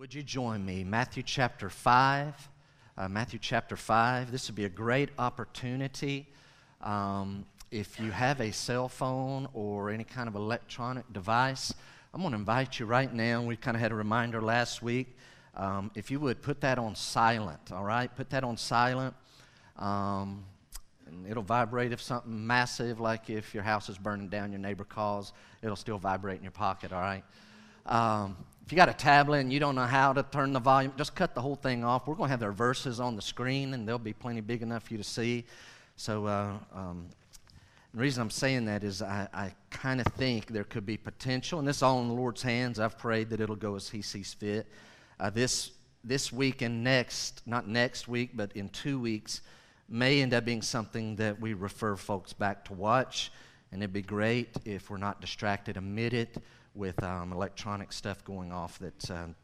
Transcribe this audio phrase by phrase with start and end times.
[0.00, 0.82] Would you join me?
[0.82, 2.48] Matthew chapter 5.
[2.96, 4.32] Uh, Matthew chapter 5.
[4.32, 6.26] This would be a great opportunity.
[6.80, 11.74] Um, if you have a cell phone or any kind of electronic device,
[12.14, 13.42] I'm going to invite you right now.
[13.42, 15.18] We kind of had a reminder last week.
[15.54, 18.10] Um, if you would put that on silent, all right?
[18.16, 19.14] Put that on silent.
[19.76, 20.46] Um,
[21.08, 24.84] and it'll vibrate if something massive, like if your house is burning down, your neighbor
[24.84, 27.22] calls, it'll still vibrate in your pocket, all right?
[28.70, 31.16] If you got a tablet and you don't know how to turn the volume, just
[31.16, 32.06] cut the whole thing off.
[32.06, 34.84] We're going to have their verses on the screen, and they'll be plenty big enough
[34.84, 35.44] for you to see.
[35.96, 37.08] So, uh, um,
[37.92, 41.58] the reason I'm saying that is I, I kind of think there could be potential,
[41.58, 42.78] and this is all in the Lord's hands.
[42.78, 44.68] I've prayed that it'll go as He sees fit.
[45.18, 45.72] Uh, this,
[46.04, 49.40] this week and next, not next week, but in two weeks,
[49.88, 53.32] may end up being something that we refer folks back to watch,
[53.72, 56.36] and it'd be great if we're not distracted amid it
[56.74, 59.34] with um, electronic stuff going off that um,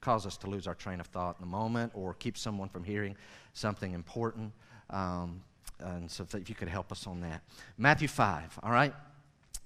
[0.00, 2.84] cause us to lose our train of thought in the moment or keep someone from
[2.84, 3.16] hearing
[3.52, 4.52] something important.
[4.90, 5.42] Um,
[5.80, 7.42] and so if you could help us on that.
[7.76, 8.94] Matthew 5, all right?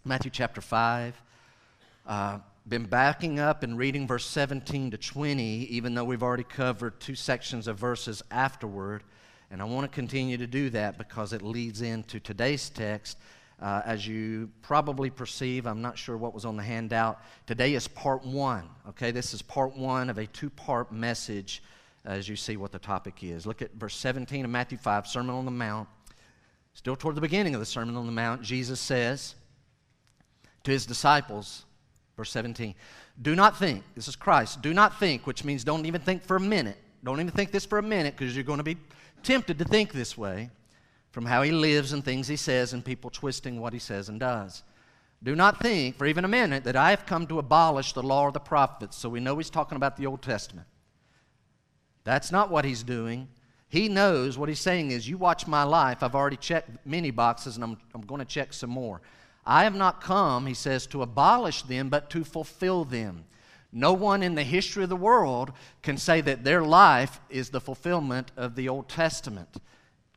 [0.05, 1.21] Matthew chapter 5.
[2.07, 7.01] Uh, been backing up and reading verse 17 to 20, even though we've already covered
[7.01, 9.03] two sections of verses afterward.
[9.51, 13.19] And I want to continue to do that because it leads into today's text
[13.63, 17.23] uh, as you probably perceive, I'm not sure what was on the handout.
[17.47, 19.13] Today is part one, okay?
[19.13, 21.63] This is part one of a two part message
[22.05, 23.47] as you see what the topic is.
[23.47, 25.89] Look at verse 17 of Matthew 5, Sermon on the Mount.
[26.75, 29.37] Still toward the beginning of the Sermon on the Mount, Jesus says
[30.65, 31.65] to his disciples,
[32.17, 32.75] verse 17,
[33.21, 36.35] Do not think, this is Christ, do not think, which means don't even think for
[36.35, 36.79] a minute.
[37.05, 38.77] Don't even think this for a minute because you're going to be
[39.23, 40.51] tempted to think this way
[41.13, 44.19] from how he lives and things he says and people twisting what he says and
[44.19, 44.63] does.
[45.23, 48.25] Do not think for even a minute that I have come to abolish the law
[48.25, 48.97] or the prophets.
[48.97, 50.67] So we know he's talking about the Old Testament.
[52.03, 53.29] That's not what he's doing.
[53.69, 56.03] He knows what he's saying is, You watch my life.
[56.03, 59.01] I've already checked many boxes and I'm, I'm going to check some more.
[59.47, 63.25] I have not come, he says, to abolish them, but to fulfill them.
[63.73, 65.53] No one in the history of the world
[65.83, 69.57] can say that their life is the fulfillment of the Old Testament.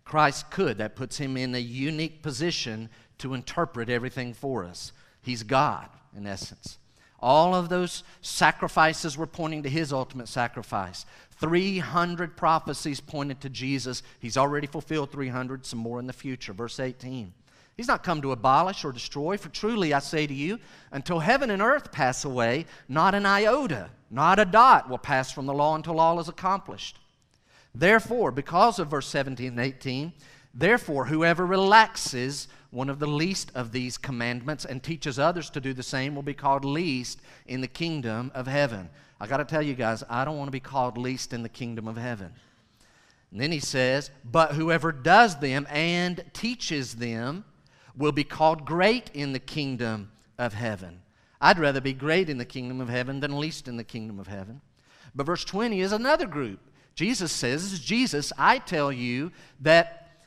[0.06, 0.78] Christ could.
[0.78, 4.92] That puts him in a unique position to interpret everything for us.
[5.22, 6.78] He's God, in essence.
[7.20, 11.06] All of those sacrifices were pointing to his ultimate sacrifice.
[11.40, 14.04] 300 prophecies pointed to Jesus.
[14.20, 16.54] He's already fulfilled 300, some more in the future.
[16.54, 17.34] Verse 18.
[17.76, 20.60] He's not come to abolish or destroy, for truly I say to you,
[20.92, 25.46] until heaven and earth pass away, not an iota, not a dot will pass from
[25.46, 27.00] the law until all is accomplished.
[27.76, 30.14] Therefore, because of verse 17 and 18,
[30.54, 35.74] therefore, whoever relaxes one of the least of these commandments and teaches others to do
[35.74, 38.90] the same will be called least in the kingdom of heaven.
[39.20, 41.50] I got to tell you guys, I don't want to be called least in the
[41.50, 42.32] kingdom of heaven.
[43.32, 47.44] And then he says, But whoever does them and teaches them
[47.98, 51.02] will be called great in the kingdom of heaven.
[51.42, 54.28] I'd rather be great in the kingdom of heaven than least in the kingdom of
[54.28, 54.62] heaven.
[55.14, 56.60] But verse 20 is another group.
[56.96, 60.22] Jesus says, Jesus, I tell you that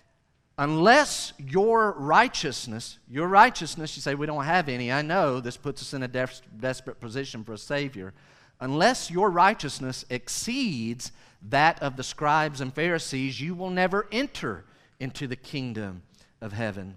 [0.59, 4.93] unless your righteousness, your righteousness, you say, We don't have any.
[4.93, 8.13] I know this puts us in a des- desperate position for a Savior.
[8.61, 11.13] Unless your righteousness exceeds
[11.49, 14.65] that of the scribes and Pharisees, you will never enter
[15.01, 16.03] into the kingdom
[16.41, 16.97] of heaven.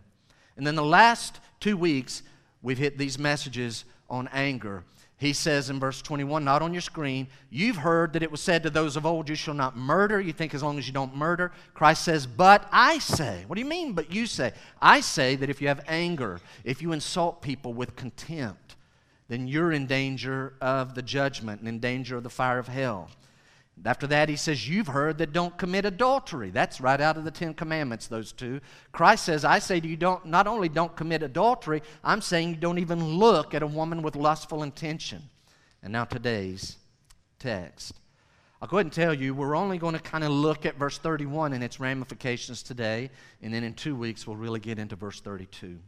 [0.57, 2.23] And then the last two weeks,
[2.61, 4.83] we've hit these messages on anger.
[5.21, 8.63] He says in verse 21, not on your screen, you've heard that it was said
[8.63, 10.19] to those of old, You shall not murder.
[10.19, 11.51] You think as long as you don't murder.
[11.75, 13.43] Christ says, But I say.
[13.45, 14.51] What do you mean, but you say?
[14.81, 18.75] I say that if you have anger, if you insult people with contempt,
[19.27, 23.07] then you're in danger of the judgment and in danger of the fire of hell.
[23.83, 26.51] After that, he says, You've heard that don't commit adultery.
[26.51, 28.61] That's right out of the Ten Commandments, those two.
[28.91, 32.55] Christ says, I say to you, don't, not only don't commit adultery, I'm saying you
[32.55, 35.23] don't even look at a woman with lustful intention.
[35.81, 36.77] And now today's
[37.39, 37.93] text.
[38.61, 40.99] I'll go ahead and tell you, we're only going to kind of look at verse
[40.99, 43.09] 31 and its ramifications today,
[43.41, 45.79] and then in two weeks, we'll really get into verse 32.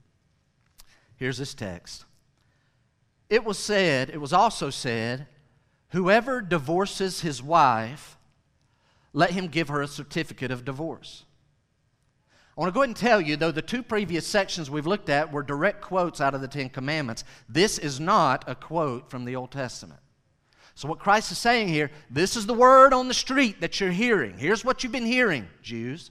[1.16, 2.06] Here's this text.
[3.30, 5.28] It was said, it was also said,
[5.94, 8.18] Whoever divorces his wife,
[9.14, 11.24] let him give her a certificate of divorce.
[12.58, 15.10] I want to go ahead and tell you, though the two previous sections we've looked
[15.10, 19.24] at were direct quotes out of the Ten Commandments, this is not a quote from
[19.24, 20.00] the Old Testament.
[20.74, 23.92] So, what Christ is saying here, this is the word on the street that you're
[23.92, 24.40] hearing.
[24.40, 26.10] Here's what you've been hearing, Jews.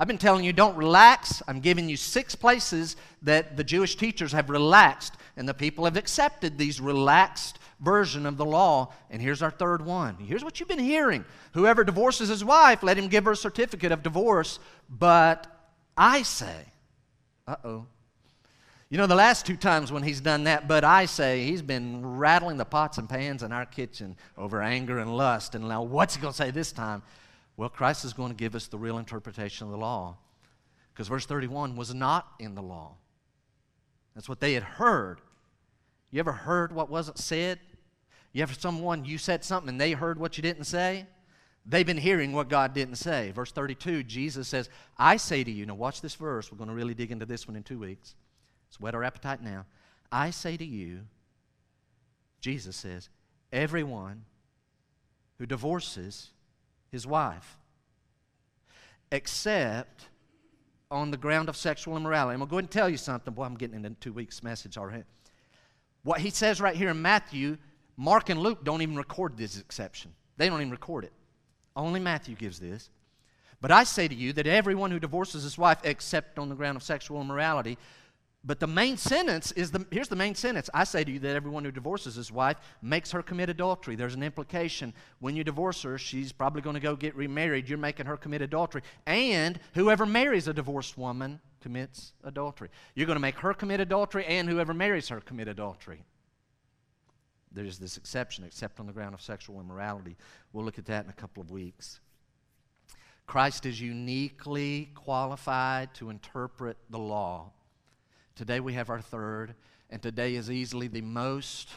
[0.00, 1.44] I've been telling you, don't relax.
[1.46, 5.96] I'm giving you six places that the Jewish teachers have relaxed, and the people have
[5.96, 8.92] accepted these relaxed version of the law.
[9.10, 10.16] And here's our third one.
[10.16, 13.92] Here's what you've been hearing Whoever divorces his wife, let him give her a certificate
[13.92, 14.58] of divorce.
[14.88, 15.46] But
[15.96, 16.66] I say,
[17.46, 17.86] uh oh.
[18.88, 22.18] You know, the last two times when he's done that, but I say, he's been
[22.18, 25.54] rattling the pots and pans in our kitchen over anger and lust.
[25.54, 27.02] And now, what's he going to say this time?
[27.56, 30.16] Well, Christ is going to give us the real interpretation of the law.
[30.92, 32.96] Because verse 31 was not in the law.
[34.14, 35.20] That's what they had heard.
[36.10, 37.60] You ever heard what wasn't said?
[38.32, 41.06] You ever someone, you said something and they heard what you didn't say?
[41.66, 43.32] They've been hearing what God didn't say.
[43.32, 46.50] Verse 32, Jesus says, I say to you, now watch this verse.
[46.50, 48.14] We're going to really dig into this one in two weeks.
[48.68, 49.66] Let's whet our appetite now.
[50.10, 51.00] I say to you,
[52.40, 53.08] Jesus says,
[53.52, 54.24] everyone
[55.38, 56.30] who divorces
[56.90, 57.58] his wife,
[59.12, 60.06] except
[60.90, 62.34] on the ground of sexual immorality.
[62.34, 63.32] I'm going to go ahead and tell you something.
[63.32, 65.04] Boy, I'm getting into two weeks' message already.
[66.02, 67.58] What he says right here in Matthew,
[67.96, 70.12] Mark and Luke don't even record this exception.
[70.36, 71.12] They don't even record it.
[71.76, 72.90] Only Matthew gives this.
[73.60, 76.76] But I say to you that everyone who divorces his wife, except on the ground
[76.76, 77.76] of sexual immorality,
[78.42, 80.70] but the main sentence is the here's the main sentence.
[80.72, 83.96] I say to you that everyone who divorces his wife makes her commit adultery.
[83.96, 84.94] There's an implication.
[85.18, 87.68] When you divorce her, she's probably going to go get remarried.
[87.68, 88.82] You're making her commit adultery.
[89.04, 92.70] And whoever marries a divorced woman commits adultery.
[92.94, 96.02] You're going to make her commit adultery, and whoever marries her commit adultery.
[97.52, 100.16] There's this exception, except on the ground of sexual immorality.
[100.52, 102.00] We'll look at that in a couple of weeks.
[103.26, 107.52] Christ is uniquely qualified to interpret the law
[108.40, 109.54] Today we have our third,
[109.90, 111.68] and today is easily the most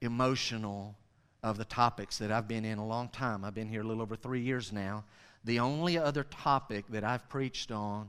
[0.00, 0.96] emotional
[1.42, 3.44] of the topics that I've been in a long time.
[3.44, 5.04] I've been here a little over three years now.
[5.44, 8.08] The only other topic that I've preached on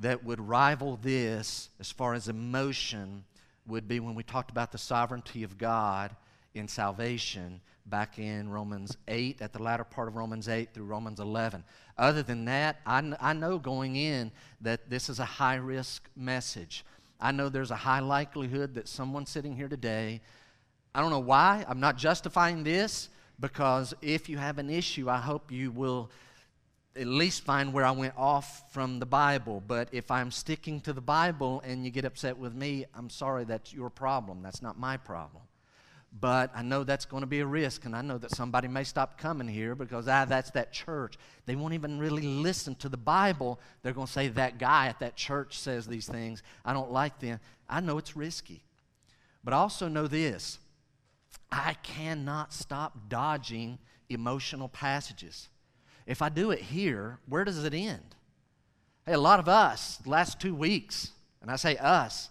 [0.00, 3.24] that would rival this as far as emotion
[3.68, 6.14] would be when we talked about the sovereignty of God
[6.54, 11.20] in salvation back in Romans 8, at the latter part of Romans 8 through Romans
[11.20, 11.64] 11.
[11.96, 14.30] Other than that, I, I know going in
[14.60, 16.84] that this is a high risk message.
[17.20, 20.20] I know there's a high likelihood that someone sitting here today,
[20.94, 23.08] I don't know why, I'm not justifying this,
[23.40, 26.10] because if you have an issue, I hope you will
[26.98, 29.62] at least find where I went off from the Bible.
[29.66, 33.44] But if I'm sticking to the Bible and you get upset with me, I'm sorry,
[33.44, 34.42] that's your problem.
[34.42, 35.42] That's not my problem.
[36.20, 38.82] But I know that's going to be a risk, and I know that somebody may
[38.82, 41.18] stop coming here because ah, that's that church.
[41.44, 43.60] They won't even really listen to the Bible.
[43.82, 46.42] They're going to say that guy at that church says these things.
[46.64, 47.40] I don't like them.
[47.68, 48.62] I know it's risky.
[49.44, 50.58] But I also know this
[51.52, 53.78] I cannot stop dodging
[54.08, 55.48] emotional passages.
[56.08, 58.16] If I do it here, where does it end?
[59.04, 61.10] Hey, a lot of us, last two weeks,
[61.42, 62.30] and I say us,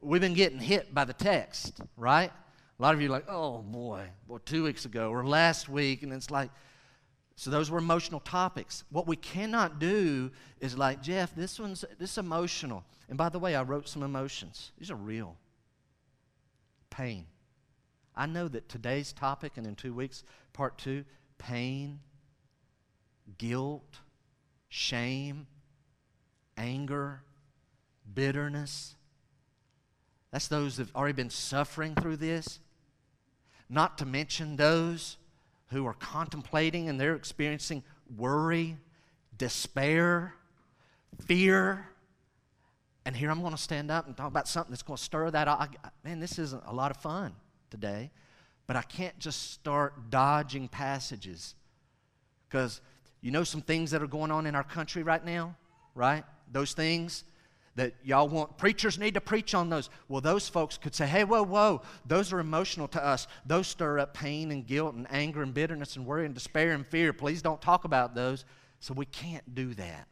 [0.00, 2.32] we've been getting hit by the text, right?
[2.78, 6.02] A lot of you are like, oh boy, well, two weeks ago or last week,
[6.02, 6.50] and it's like,
[7.36, 8.84] so those were emotional topics.
[8.90, 12.84] What we cannot do is like, Jeff, this one's this emotional.
[13.10, 14.72] And by the way, I wrote some emotions.
[14.78, 15.36] These are real.
[16.88, 17.26] Pain.
[18.16, 20.24] I know that today's topic and in two weeks,
[20.54, 21.04] part two,
[21.36, 22.00] pain,
[23.36, 23.98] guilt,
[24.68, 25.46] shame,
[26.56, 27.22] anger,
[28.14, 28.94] bitterness.
[30.30, 32.60] That's those that have already been suffering through this
[33.68, 35.16] not to mention those
[35.70, 37.82] who are contemplating and they're experiencing
[38.16, 38.76] worry,
[39.36, 40.34] despair,
[41.26, 41.86] fear.
[43.04, 45.30] And here I'm going to stand up and talk about something that's going to stir
[45.30, 45.48] that.
[45.48, 45.68] I,
[46.04, 47.34] man, this isn't a lot of fun
[47.70, 48.10] today,
[48.66, 51.54] but I can't just start dodging passages
[52.48, 52.80] because
[53.20, 55.56] you know some things that are going on in our country right now,
[55.94, 56.24] right?
[56.52, 57.24] Those things
[57.78, 59.88] that y'all want preachers need to preach on those.
[60.08, 63.28] Well, those folks could say, hey, whoa, whoa, those are emotional to us.
[63.46, 66.86] Those stir up pain and guilt and anger and bitterness and worry and despair and
[66.86, 67.12] fear.
[67.12, 68.44] Please don't talk about those.
[68.80, 70.08] So we can't do that.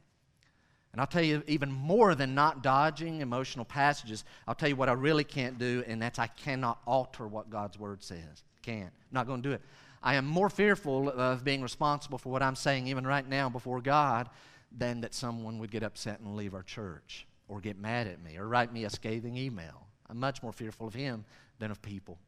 [0.92, 4.88] And I'll tell you, even more than not dodging emotional passages, I'll tell you what
[4.88, 8.44] I really can't do, and that's I cannot alter what God's Word says.
[8.62, 8.92] Can't.
[9.12, 9.60] not going to do it.
[10.06, 13.80] I am more fearful of being responsible for what I'm saying, even right now, before
[13.80, 14.30] God,
[14.70, 18.36] than that someone would get upset and leave our church or get mad at me
[18.38, 19.88] or write me a scathing email.
[20.08, 21.24] I'm much more fearful of him
[21.58, 22.18] than of people.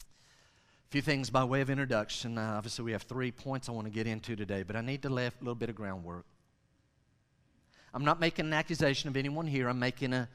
[0.00, 2.36] A few things by way of introduction.
[2.36, 5.02] Uh, obviously, we have three points I want to get into today, but I need
[5.02, 6.26] to lay a little bit of groundwork.
[7.94, 9.68] I'm not making an accusation of anyone here.
[9.68, 10.28] I'm making a,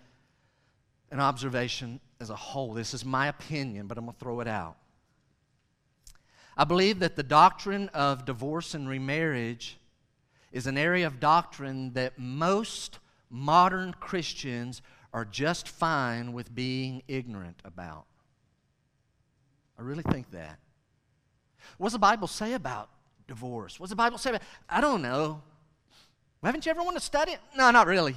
[1.11, 2.73] an observation as a whole.
[2.73, 4.77] This is my opinion, but I'm going to throw it out.
[6.57, 9.77] I believe that the doctrine of divorce and remarriage
[10.51, 12.97] is an area of doctrine that most
[13.29, 14.81] modern Christians
[15.13, 18.05] are just fine with being ignorant about.
[19.77, 20.57] I really think that.
[21.77, 22.89] What does the Bible say about
[23.27, 23.79] divorce?
[23.79, 25.43] What does the Bible say about I don't know.
[26.43, 27.39] Haven't you ever wanted to study it?
[27.55, 28.15] No, not really.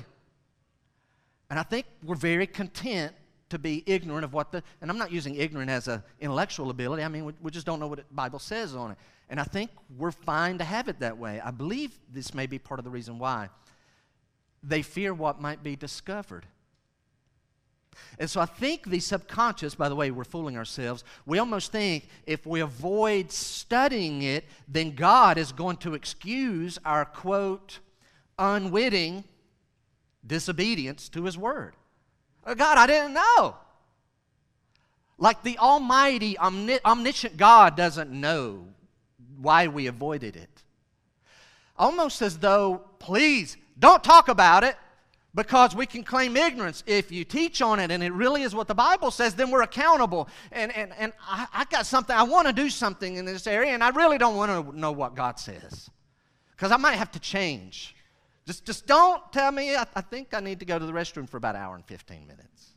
[1.50, 3.12] And I think we're very content
[3.50, 7.02] to be ignorant of what the, and I'm not using ignorant as an intellectual ability.
[7.02, 8.98] I mean, we, we just don't know what the Bible says on it.
[9.28, 11.40] And I think we're fine to have it that way.
[11.44, 13.48] I believe this may be part of the reason why.
[14.62, 16.46] They fear what might be discovered.
[18.18, 21.04] And so I think the subconscious, by the way, we're fooling ourselves.
[21.26, 27.04] We almost think if we avoid studying it, then God is going to excuse our
[27.04, 27.80] quote,
[28.38, 29.24] unwitting
[30.26, 31.74] disobedience to His Word.
[32.44, 33.56] God, I didn't know.
[35.18, 38.66] Like the Almighty, omniscient God doesn't know
[39.38, 40.62] why we avoided it.
[41.76, 44.76] Almost as though, please, don't talk about it
[45.34, 46.82] because we can claim ignorance.
[46.86, 49.62] If you teach on it and it really is what the Bible says, then we're
[49.62, 50.28] accountable.
[50.52, 53.72] And, and, and I, I got something, I want to do something in this area,
[53.72, 55.90] and I really don't want to know what God says
[56.52, 57.94] because I might have to change.
[58.50, 61.28] Just, just don't tell me, I, I think I need to go to the restroom
[61.28, 62.70] for about an hour and 15 minutes.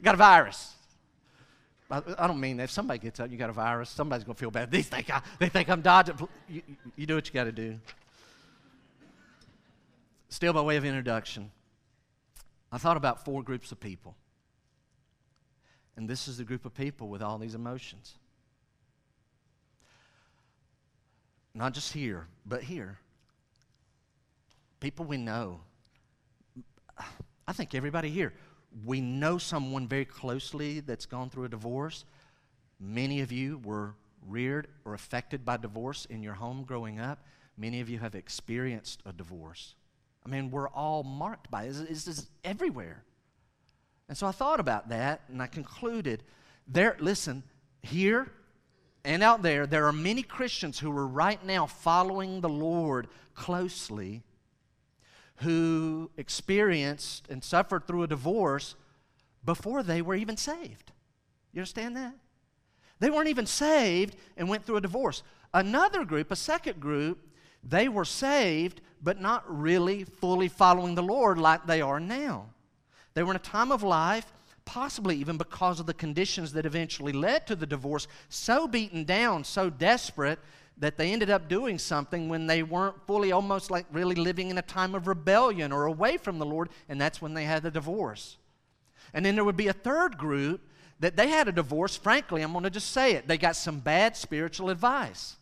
[0.00, 0.74] I got a virus.
[1.88, 2.64] I, I don't mean that.
[2.64, 4.68] If somebody gets out, you got a virus, somebody's going to feel bad.
[4.72, 6.16] They think, I, they think I'm dodging.
[6.48, 6.62] You,
[6.96, 7.78] you do what you got to do.
[10.28, 11.52] Still, by way of introduction,
[12.72, 14.16] I thought about four groups of people.
[15.96, 18.14] And this is the group of people with all these emotions.
[21.54, 22.98] Not just here, but here
[24.80, 25.60] people we know.
[27.46, 28.32] I think everybody here,
[28.84, 32.04] we know someone very closely that's gone through a divorce.
[32.78, 33.94] Many of you were
[34.26, 37.24] reared or affected by divorce in your home growing up.
[37.56, 39.74] Many of you have experienced a divorce.
[40.24, 41.72] I mean, we're all marked by it.
[41.88, 43.04] This is everywhere.
[44.08, 46.22] And so I thought about that and I concluded
[46.66, 47.42] there, listen,
[47.82, 48.30] here
[49.04, 54.22] and out there, there are many Christians who are right now following the Lord closely
[55.40, 58.74] who experienced and suffered through a divorce
[59.44, 60.92] before they were even saved.
[61.52, 62.14] You understand that?
[62.98, 65.22] They weren't even saved and went through a divorce.
[65.54, 67.18] Another group, a second group,
[67.64, 72.46] they were saved, but not really fully following the Lord like they are now.
[73.14, 74.30] They were in a time of life,
[74.66, 79.44] possibly even because of the conditions that eventually led to the divorce, so beaten down,
[79.44, 80.38] so desperate
[80.80, 84.58] that they ended up doing something when they weren't fully almost like really living in
[84.58, 87.70] a time of rebellion or away from the Lord, and that's when they had the
[87.70, 88.38] divorce.
[89.12, 90.62] And then there would be a third group
[90.98, 91.96] that they had a divorce.
[91.96, 93.28] Frankly, I'm going to just say it.
[93.28, 95.36] They got some bad spiritual advice.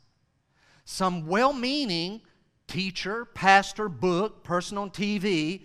[0.85, 2.21] Some well meaning
[2.67, 5.63] teacher, pastor, book, person on TV,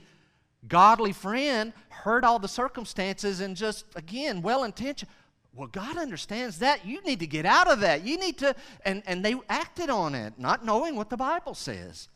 [0.67, 5.09] godly friend heard all the circumstances and just, again, well intentioned
[5.55, 6.85] well, God understands that.
[6.85, 8.03] You need to get out of that.
[8.03, 8.55] You need to,
[8.85, 12.09] and, and they acted on it, not knowing what the Bible says.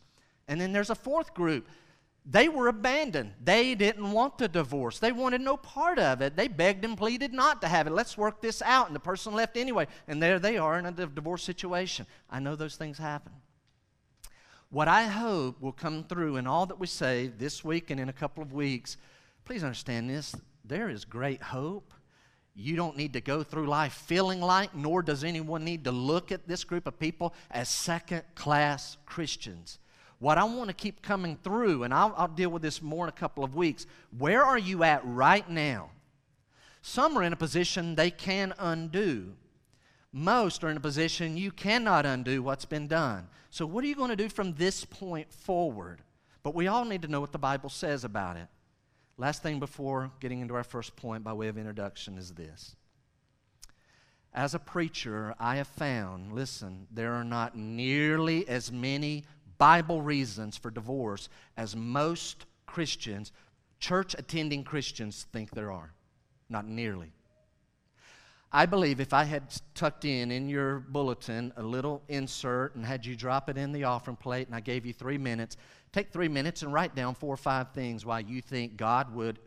[0.48, 1.68] And then there's a fourth group.
[2.26, 3.34] They were abandoned.
[3.42, 5.00] They didn't want the divorce.
[5.00, 6.36] They wanted no part of it.
[6.36, 7.92] They begged and pleaded not to have it.
[7.94, 8.88] Let's work this out.
[8.88, 9.88] And the person left anyway.
[10.08, 12.08] And there they are in a divorce situation.
[12.30, 13.34] I know those things happen.
[14.70, 18.10] What I hope will come through in all that we say this week and in
[18.10, 18.98] a couple of weeks,
[19.46, 21.94] please understand this there is great hope
[22.60, 26.32] you don't need to go through life feeling like, nor does anyone need to look
[26.32, 29.78] at this group of people as second class Christians.
[30.18, 33.10] What I want to keep coming through, and I'll, I'll, deal with this more in
[33.10, 33.86] a couple of weeks,
[34.18, 35.92] where are you at right now?
[36.82, 39.36] Some are in a position they can undo.
[40.12, 43.28] Most are in a position you cannot undo what's been done.
[43.52, 46.02] So, what are you going to do from this point forward?
[46.42, 48.48] But we all need to know what the Bible says about it.
[49.18, 52.76] Last thing before getting into our first point by way of introduction is this.
[54.32, 59.24] As a preacher, I have found, listen, there are not nearly as many
[59.58, 63.32] Bible reasons for divorce as most Christians,
[63.80, 65.94] church attending Christians, think there are.
[66.50, 67.14] Not nearly.
[68.52, 73.06] I believe if I had tucked in in your bulletin a little insert and had
[73.06, 75.58] you drop it in the offering plate and I gave you three minutes,
[75.98, 79.40] Take three minutes and write down four or five things why you think God would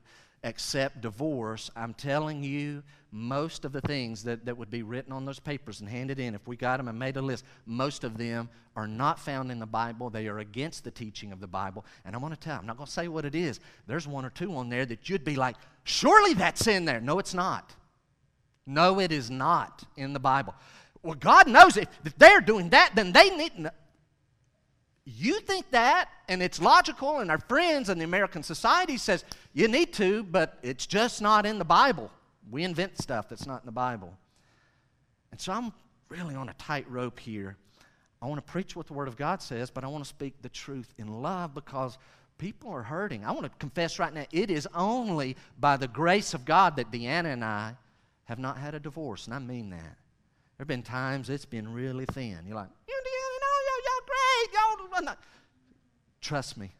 [0.42, 1.70] accept divorce.
[1.76, 5.80] I'm telling you, most of the things that, that would be written on those papers
[5.80, 8.88] and handed in, if we got them and made a list, most of them are
[8.88, 10.08] not found in the Bible.
[10.08, 11.84] They are against the teaching of the Bible.
[12.04, 13.60] And I'm going to tell, I'm not going to say what it is.
[13.86, 17.00] There's one or two on there that you'd be like, surely that's in there.
[17.00, 17.74] No, it's not.
[18.66, 20.54] No, it is not in the Bible.
[21.02, 23.70] Well, God knows if, if they're doing that, then they need.
[25.04, 29.66] You think that, and it's logical, and our friends and the American society says you
[29.66, 32.10] need to, but it's just not in the Bible.
[32.50, 34.16] We invent stuff that's not in the Bible.
[35.32, 35.72] And so I'm
[36.08, 37.56] really on a tightrope here.
[38.22, 40.42] I want to preach what the Word of God says, but I want to speak
[40.42, 41.96] the truth in love because
[42.36, 43.24] people are hurting.
[43.24, 46.90] I want to confess right now it is only by the grace of God that
[46.90, 47.76] Deanna and I
[48.30, 49.80] have not had a divorce, and I mean that.
[49.80, 52.38] There have been times it's been really thin.
[52.46, 55.08] You're like, you y'all, y'all great.
[55.08, 55.16] Y'all,
[56.20, 56.70] Trust me,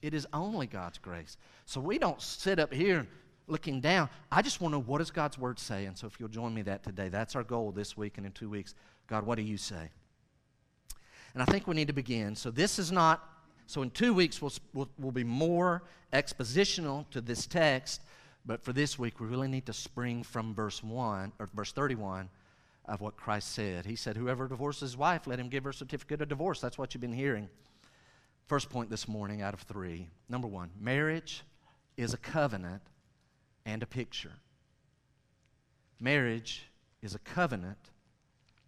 [0.00, 1.36] it is only God's grace.
[1.66, 3.06] So we don't sit up here
[3.48, 4.08] looking down.
[4.32, 5.84] I just want to know what does God's word say?
[5.84, 8.32] And so if you'll join me that today, that's our goal this week and in
[8.32, 8.74] two weeks.
[9.08, 9.90] God, what do you say?
[11.34, 12.34] And I think we need to begin.
[12.34, 13.28] So this is not,
[13.66, 15.82] so in two weeks we'll, we'll, we'll be more
[16.14, 18.00] expositional to this text,
[18.48, 22.30] but for this week we really need to spring from verse 1, or verse 31
[22.86, 23.84] of what Christ said.
[23.84, 26.58] He said, Whoever divorces his wife, let him give her a certificate of divorce.
[26.58, 27.50] That's what you've been hearing.
[28.46, 30.08] First point this morning out of three.
[30.30, 31.42] Number one, marriage
[31.98, 32.80] is a covenant
[33.66, 34.32] and a picture.
[36.00, 36.70] Marriage
[37.02, 37.90] is a covenant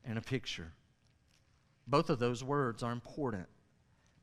[0.04, 0.72] and a picture.
[1.87, 3.46] Both of those words are important.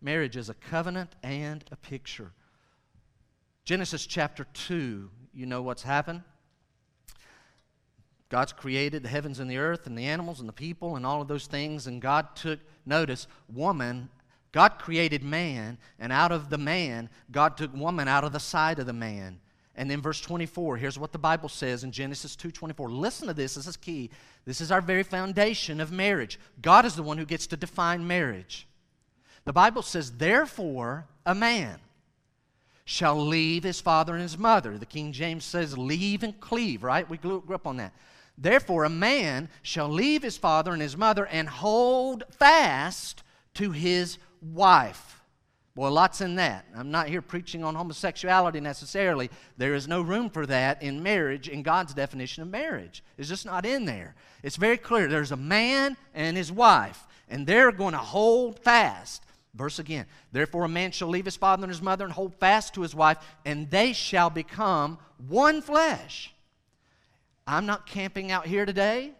[0.03, 2.33] Marriage is a covenant and a picture.
[3.67, 6.21] Genesis chapter 2, you know what's happened?
[8.29, 11.21] God's created the heavens and the earth and the animals and the people and all
[11.21, 14.07] of those things, and God took notice, woman
[14.53, 18.79] God created man, and out of the man, God took woman out of the side
[18.79, 19.41] of the man.
[19.75, 22.89] And then verse 24, here's what the Bible says in Genesis 2:24.
[22.89, 24.09] Listen to this, this is key.
[24.45, 26.39] This is our very foundation of marriage.
[26.62, 28.65] God is the one who gets to define marriage.
[29.43, 31.81] The Bible says, "Therefore, a man
[32.89, 37.08] shall leave his father and his mother." The King James says, "Leave and cleave," right?
[37.08, 37.94] We grew up on that.
[38.38, 43.24] Therefore, a man shall leave his father and his mother and hold fast
[43.56, 45.22] to his wife.
[45.75, 46.65] Boy, lots in that.
[46.75, 49.29] I'm not here preaching on homosexuality necessarily.
[49.58, 53.03] There is no room for that in marriage, in God's definition of marriage.
[53.17, 54.15] It's just not in there.
[54.41, 55.08] It's very clear.
[55.08, 59.24] There's a man and his wife, and they're going to hold fast.
[59.57, 60.05] Verse again.
[60.31, 62.93] Therefore, a man shall leave his father and his mother and hold fast to his
[62.93, 66.33] wife, and they shall become one flesh.
[67.48, 69.11] I'm not camping out here today.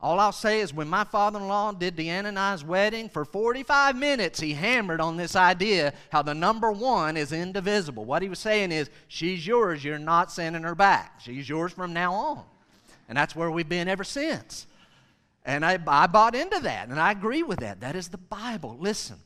[0.00, 3.24] All I'll say is when my father in law did Deanna and I's wedding, for
[3.24, 8.04] 45 minutes he hammered on this idea how the number one is indivisible.
[8.04, 11.20] What he was saying is, she's yours, you're not sending her back.
[11.20, 12.44] She's yours from now on.
[13.08, 14.66] And that's where we've been ever since.
[15.46, 17.80] And I, I bought into that, and I agree with that.
[17.80, 18.76] That is the Bible.
[18.78, 19.16] Listen,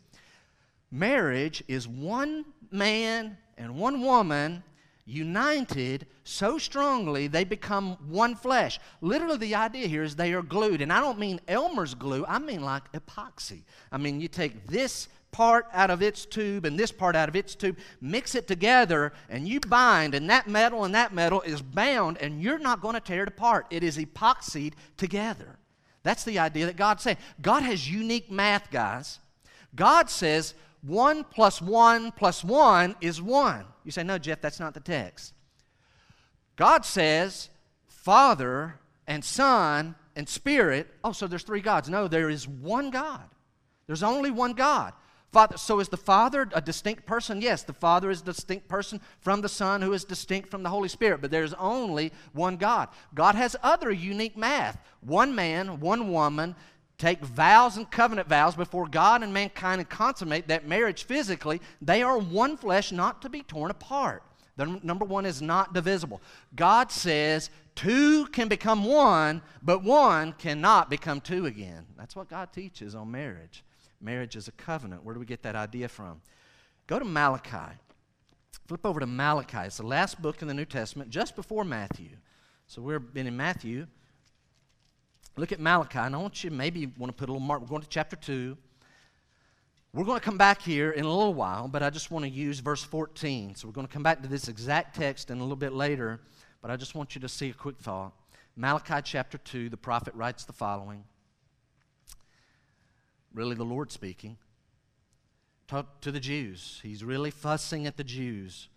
[0.90, 4.62] marriage is one man and one woman
[5.05, 8.79] united so strongly they become one flesh.
[9.00, 10.81] Literally, the idea here is they are glued.
[10.81, 13.62] And I don't mean Elmer's glue, I mean like epoxy.
[13.90, 17.37] I mean, you take this part out of its tube and this part out of
[17.37, 21.62] its tube, mix it together, and you bind, and that metal and that metal is
[21.62, 23.66] bound, and you're not going to tear it apart.
[23.70, 25.59] It is epoxied together.
[26.03, 27.18] That's the idea that God's saying.
[27.40, 29.18] God has unique math, guys.
[29.74, 33.64] God says, 1 plus 1 plus 1 is 1.
[33.85, 35.35] You say, no, Jeff, that's not the text.
[36.57, 37.51] God says,
[37.87, 40.88] Father and Son and Spirit.
[41.05, 41.88] Oh, so there's three gods.
[41.88, 43.29] No, there is one God.
[43.87, 44.93] There's only one God.
[45.33, 47.40] Father, so is the Father a distinct person?
[47.40, 50.69] Yes, the Father is a distinct person from the Son, who is distinct from the
[50.69, 52.88] Holy Spirit, but there's only one God.
[53.14, 56.57] God has other unique math one man, one woman,
[57.00, 62.02] take vows and covenant vows before God and mankind and consummate that marriage physically, they
[62.02, 64.22] are one flesh not to be torn apart.
[64.56, 66.20] The number one is not divisible.
[66.54, 71.86] God says two can become one, but one cannot become two again.
[71.96, 73.64] That's what God teaches on marriage.
[74.02, 75.02] Marriage is a covenant.
[75.02, 76.20] Where do we get that idea from?
[76.86, 77.76] Go to Malachi.
[78.66, 79.58] Flip over to Malachi.
[79.66, 82.10] It's the last book in the New Testament, just before Matthew.
[82.66, 83.86] So we've been in Matthew
[85.37, 87.61] Look at Malachi, and I want you maybe want to put a little mark.
[87.61, 88.57] We're going to chapter 2.
[89.93, 92.31] We're going to come back here in a little while, but I just want to
[92.31, 93.57] use verse 14.
[93.57, 96.21] So we're going to come back to this exact text in a little bit later,
[96.62, 98.12] but I just want you to see a quick thought.
[98.57, 101.05] Malachi chapter 2, the prophet writes the following.
[103.33, 104.37] Really, the Lord speaking.
[105.66, 106.81] Talk to the Jews.
[106.83, 108.69] He's really fussing at the Jews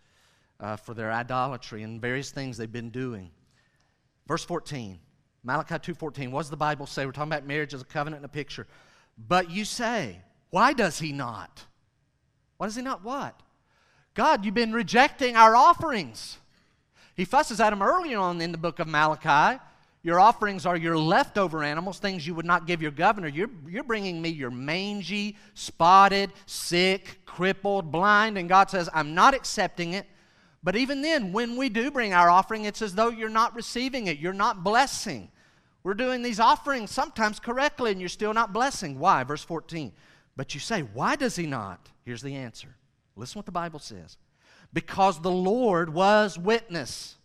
[0.60, 3.32] uh, for their idolatry and various things they've been doing.
[4.28, 5.00] Verse 14.
[5.44, 7.06] Malachi 2.14, what does the Bible say?
[7.06, 8.66] We're talking about marriage as a covenant and a picture.
[9.18, 11.66] But you say, why does he not?
[12.58, 13.40] Why does he not what?
[14.14, 16.38] God, you've been rejecting our offerings.
[17.16, 19.60] He fusses at them earlier on in the book of Malachi.
[20.02, 23.28] Your offerings are your leftover animals, things you would not give your governor.
[23.28, 29.34] You're, you're bringing me your mangy, spotted, sick, crippled, blind, and God says, I'm not
[29.34, 30.06] accepting it.
[30.64, 34.08] But even then, when we do bring our offering, it's as though you're not receiving
[34.08, 35.30] it, you're not blessing.
[35.84, 38.98] We're doing these offerings sometimes correctly, and you're still not blessing.
[38.98, 39.26] Why?
[39.26, 39.92] Verse 14.
[40.38, 41.90] But you say, Why does he not?
[42.06, 42.76] Here's the answer.
[43.16, 44.18] Listen what the Bible says.
[44.72, 47.18] Because the Lord was witness.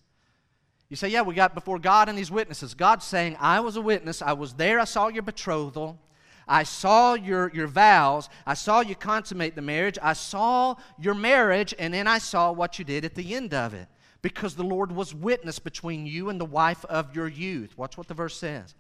[0.89, 2.75] You say, Yeah, we got before God and these witnesses.
[2.75, 4.21] God's saying, I was a witness.
[4.21, 4.81] I was there.
[4.81, 6.01] I saw your betrothal.
[6.49, 8.29] I saw your, your vows.
[8.47, 9.99] I saw you consummate the marriage.
[10.03, 13.75] I saw your marriage, and then I saw what you did at the end of
[13.75, 13.89] it.
[14.23, 17.77] Because the Lord was witness between you and the wife of your youth.
[17.77, 18.75] Watch what the verse says.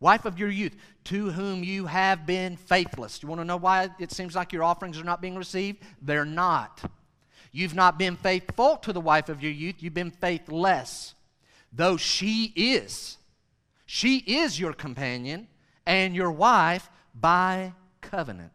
[0.00, 3.22] Wife of your youth, to whom you have been faithless.
[3.22, 5.80] You want to know why it seems like your offerings are not being received?
[6.02, 6.82] They're not.
[7.52, 11.14] You've not been faithful to the wife of your youth, you've been faithless.
[11.72, 13.18] Though she is.
[13.86, 15.46] She is your companion
[15.86, 18.52] and your wife by covenant.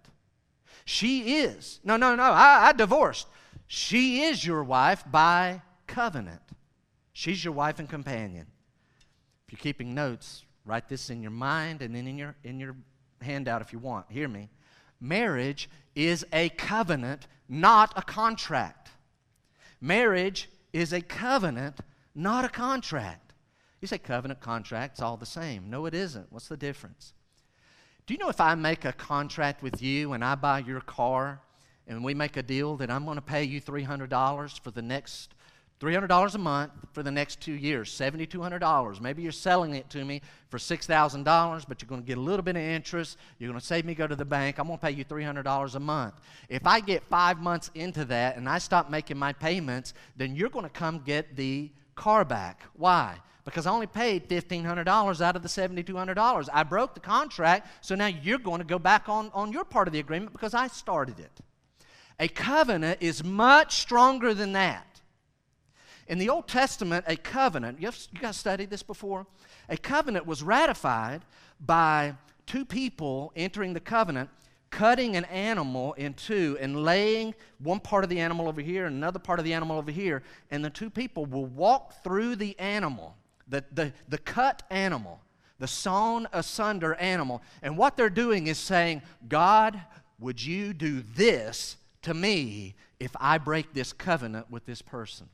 [0.85, 1.79] She is.
[1.83, 3.27] No, no, no, I, I divorced.
[3.67, 6.41] She is your wife by covenant.
[7.13, 8.47] She's your wife and companion.
[9.45, 12.75] If you're keeping notes, write this in your mind and then in your, in your
[13.21, 14.05] handout if you want.
[14.09, 14.49] Hear me.
[14.99, 18.91] Marriage is a covenant, not a contract.
[19.81, 21.79] Marriage is a covenant,
[22.15, 23.33] not a contract.
[23.81, 25.69] You say covenant, contract, it's all the same.
[25.69, 26.31] No, it isn't.
[26.31, 27.13] What's the difference?
[28.07, 31.41] Do you know if I make a contract with you and I buy your car
[31.89, 35.33] and we make a deal that I'm going to pay you $300 for the next
[35.81, 39.01] $300 a month for the next two years, $7,200.
[39.01, 42.43] Maybe you're selling it to me for $6,000, but you're going to get a little
[42.43, 43.17] bit of interest.
[43.39, 44.57] You're going to save me go to the bank.
[44.57, 46.13] I'm going to pay you $300 a month.
[46.47, 50.49] If I get five months into that and I stop making my payments, then you're
[50.49, 52.63] going to come get the car back.
[52.73, 53.17] Why?
[53.47, 56.49] Because I only paid $1,500 out of the $7,200.
[56.51, 59.87] I broke the contract, so now you're going to go back on, on your part
[59.87, 61.31] of the agreement because I started it.
[62.19, 64.99] A covenant is much stronger than that.
[66.09, 69.25] In the Old Testament, a covenant, you, have, you guys studied this before?
[69.69, 71.21] A covenant was ratified
[71.65, 72.15] by
[72.47, 74.29] two people entering the covenant
[74.71, 78.97] cutting an animal in two and laying one part of the animal over here and
[78.97, 82.59] another part of the animal over here, and the two people will walk through the
[82.59, 83.15] animal
[83.47, 85.21] the, the, the cut animal,
[85.59, 87.41] the sawn asunder animal.
[87.61, 89.79] And what they're doing is saying, God,
[90.19, 95.29] would you do this to me if I break this covenant with this person?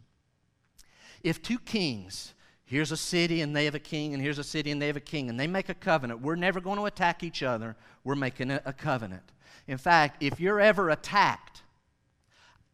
[1.23, 2.33] If two kings,
[2.65, 4.97] here's a city and they have a king, and here's a city and they have
[4.97, 7.75] a king, and they make a covenant, we're never going to attack each other.
[8.03, 9.23] We're making a, a covenant.
[9.67, 11.61] In fact, if you're ever attacked,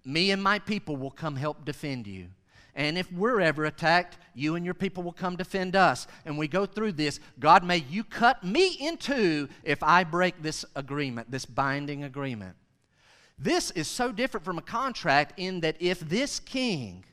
[0.03, 2.29] me and my people will come help defend you.
[2.75, 6.07] And if we're ever attacked, you and your people will come defend us.
[6.25, 7.19] And we go through this.
[7.39, 12.55] God, may you cut me in two if I break this agreement, this binding agreement.
[13.37, 17.05] This is so different from a contract in that if this king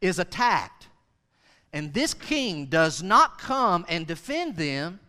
[0.00, 0.88] is attacked
[1.72, 5.00] and this king does not come and defend them,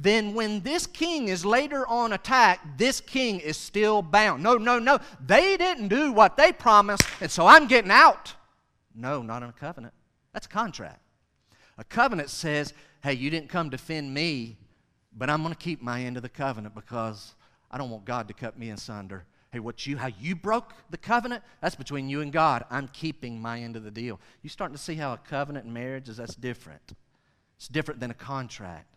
[0.00, 4.42] then when this king is later on attacked, this king is still bound.
[4.42, 5.00] No, no, no.
[5.26, 8.34] They didn't do what they promised, and so I'm getting out.
[8.98, 9.94] No, not in a covenant.
[10.32, 11.00] That's a contract.
[11.78, 14.58] A covenant says, hey, you didn't come defend me,
[15.16, 17.34] but I'm going to keep my end of the covenant because
[17.70, 19.24] I don't want God to cut me asunder.
[19.52, 22.64] Hey, what you how you broke the covenant, that's between you and God.
[22.70, 24.20] I'm keeping my end of the deal.
[24.42, 26.92] You starting to see how a covenant in marriage is that's different.
[27.56, 28.94] It's different than a contract.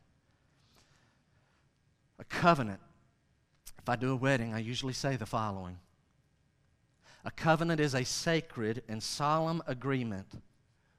[2.20, 2.80] A covenant.
[3.80, 5.78] If I do a wedding, I usually say the following.
[7.24, 10.42] A covenant is a sacred and solemn agreement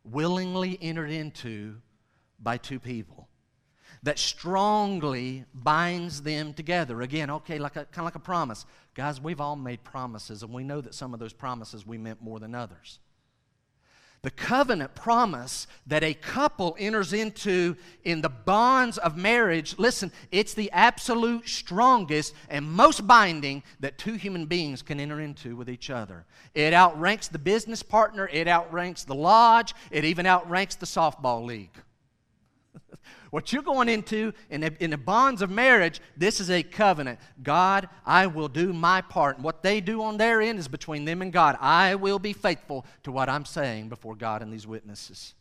[0.05, 1.77] willingly entered into
[2.41, 3.29] by two people
[4.03, 7.03] that strongly binds them together.
[7.03, 8.67] Again, okay, like kind of like a promise.
[8.95, 12.21] Guys, we've all made promises, and we know that some of those promises we meant
[12.21, 12.99] more than others.
[14.23, 20.55] The covenant promise that a couple enters into in the bonds of marriage, listen, it's
[20.55, 25.91] the absolute strongest and most binding that two human beings can enter into with each
[25.91, 26.25] other.
[26.55, 31.77] It outranks the business partner, it outranks the lodge, it even outranks the softball league.
[33.31, 37.19] What you're going into in the, in the bonds of marriage, this is a covenant.
[37.43, 39.37] God, I will do my part.
[39.37, 41.57] And what they do on their end is between them and God.
[41.61, 45.35] I will be faithful to what I'm saying before God and these witnesses.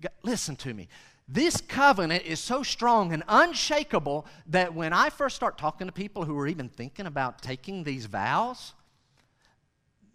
[0.00, 0.88] God, listen to me.
[1.28, 6.24] This covenant is so strong and unshakable that when I first start talking to people
[6.24, 8.74] who are even thinking about taking these vows,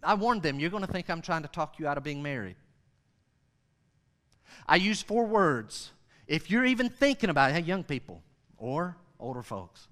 [0.04, 2.22] I warned them, you're going to think I'm trying to talk you out of being
[2.22, 2.56] married.
[4.68, 5.92] I use four words
[6.28, 8.22] if you're even thinking about it, hey, young people
[8.58, 9.88] or older folks,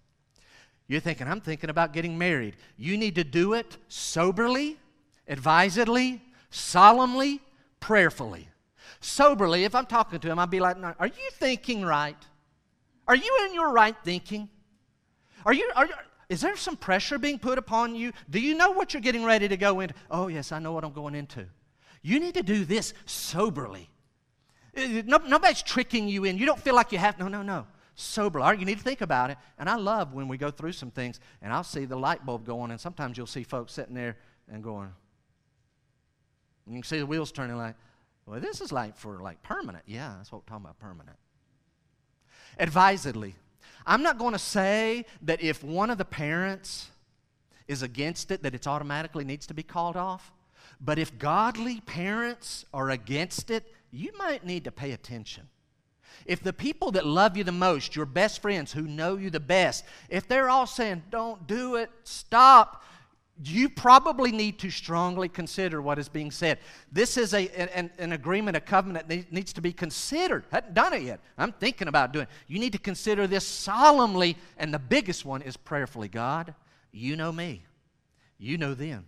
[0.88, 2.56] you're thinking, I'm thinking about getting married.
[2.78, 4.78] You need to do it soberly,
[5.28, 6.22] advisedly,
[6.52, 7.42] solemnly,
[7.80, 8.50] prayerfully.
[9.02, 12.18] Soberly, if I'm talking to him, I'd be like, Are you thinking right?
[13.08, 14.50] Are you in your right thinking?
[15.46, 15.94] Are you, are you,
[16.30, 18.12] is there some pressure being put upon you?
[18.30, 19.94] Do you know what you're getting ready to go into?
[20.10, 21.46] Oh, yes, I know what I'm going into.
[22.02, 23.90] You need to do this soberly.
[24.76, 26.38] No, nobody's tricking you in.
[26.38, 27.18] You don't feel like you have.
[27.18, 27.66] No, no, no.
[27.98, 28.42] Soberly.
[28.42, 29.38] All right, you need to think about it.
[29.58, 32.46] And I love when we go through some things and I'll see the light bulb
[32.46, 34.18] going, and sometimes you'll see folks sitting there
[34.52, 34.90] and going,
[36.68, 37.76] you can see the wheels turning like,
[38.26, 39.84] well, this is like for like permanent.
[39.88, 41.18] Yeah, that's what we're talking about, permanent.
[42.60, 43.36] Advisedly.
[43.86, 46.90] I'm not going to say that if one of the parents
[47.68, 50.34] is against it, that it automatically needs to be called off.
[50.82, 55.50] But if godly parents are against it, you might need to pay attention.
[56.26, 59.40] If the people that love you the most, your best friends who know you the
[59.40, 62.84] best, if they're all saying, don't do it, stop,
[63.44, 66.58] you probably need to strongly consider what is being said.
[66.92, 70.46] This is a, an, an agreement, a covenant that needs to be considered.
[70.52, 71.20] I haven't done it yet.
[71.38, 72.30] I'm thinking about doing it.
[72.48, 76.56] You need to consider this solemnly, and the biggest one is prayerfully God,
[76.92, 77.66] you know me.
[78.38, 79.06] You know them.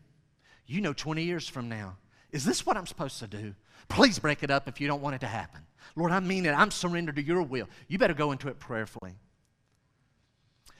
[0.65, 1.95] You know 20 years from now.
[2.31, 3.55] Is this what I'm supposed to do?
[3.87, 5.61] Please break it up if you don't want it to happen.
[5.95, 6.51] Lord, I mean it.
[6.51, 7.69] I'm surrendered to your will.
[7.87, 9.15] You better go into it prayerfully.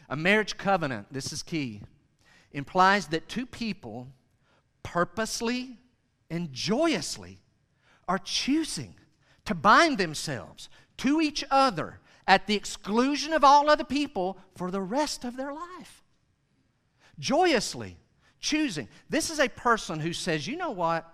[0.09, 1.81] A marriage covenant, this is key
[2.51, 4.07] implies that two people
[4.81, 5.77] purposely
[6.29, 7.39] and joyously
[8.07, 8.95] are choosing
[9.45, 14.81] to bind themselves to each other at the exclusion of all other people for the
[14.81, 16.03] rest of their life.
[17.19, 17.97] Joyously
[18.39, 18.87] choosing.
[19.09, 21.07] This is a person who says, you know what?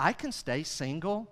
[0.00, 1.28] I can stay single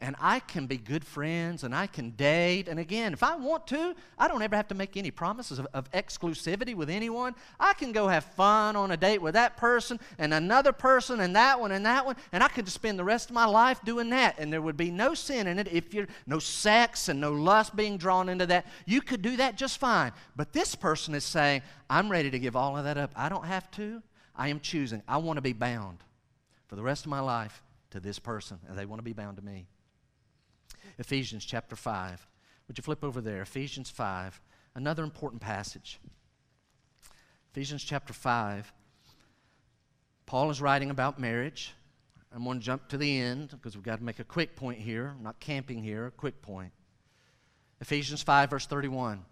[0.00, 2.66] and I can be good friends and I can date.
[2.66, 5.66] And again, if I want to, I don't ever have to make any promises of,
[5.74, 7.34] of, exclusivity with anyone.
[7.60, 11.36] I can go have fun on a date with that person and another person and
[11.36, 13.80] that one and that one, and I could just spend the rest of my life
[13.84, 14.38] doing that.
[14.38, 17.76] And there would be no sin in it if you're no sex and no lust
[17.76, 18.64] being drawn into that.
[18.86, 20.12] You could do that just fine.
[20.34, 23.10] But this person is saying, I'm ready to give all of that up.
[23.14, 24.02] I don't have to.
[24.34, 25.02] I am choosing.
[25.06, 25.98] I want to be bound
[26.68, 29.36] for the rest of my life to this person, and they want to be bound
[29.36, 29.66] to me.
[30.98, 32.26] Ephesians chapter 5.
[32.66, 33.42] Would you flip over there?
[33.42, 34.40] Ephesians 5,
[34.74, 36.00] another important passage.
[37.52, 38.72] Ephesians chapter 5.
[40.26, 41.72] Paul is writing about marriage.
[42.34, 44.78] I'm going to jump to the end because we've got to make a quick point
[44.78, 45.14] here.
[45.16, 46.72] I'm not camping here, a quick point.
[47.80, 49.24] Ephesians 5, verse 31.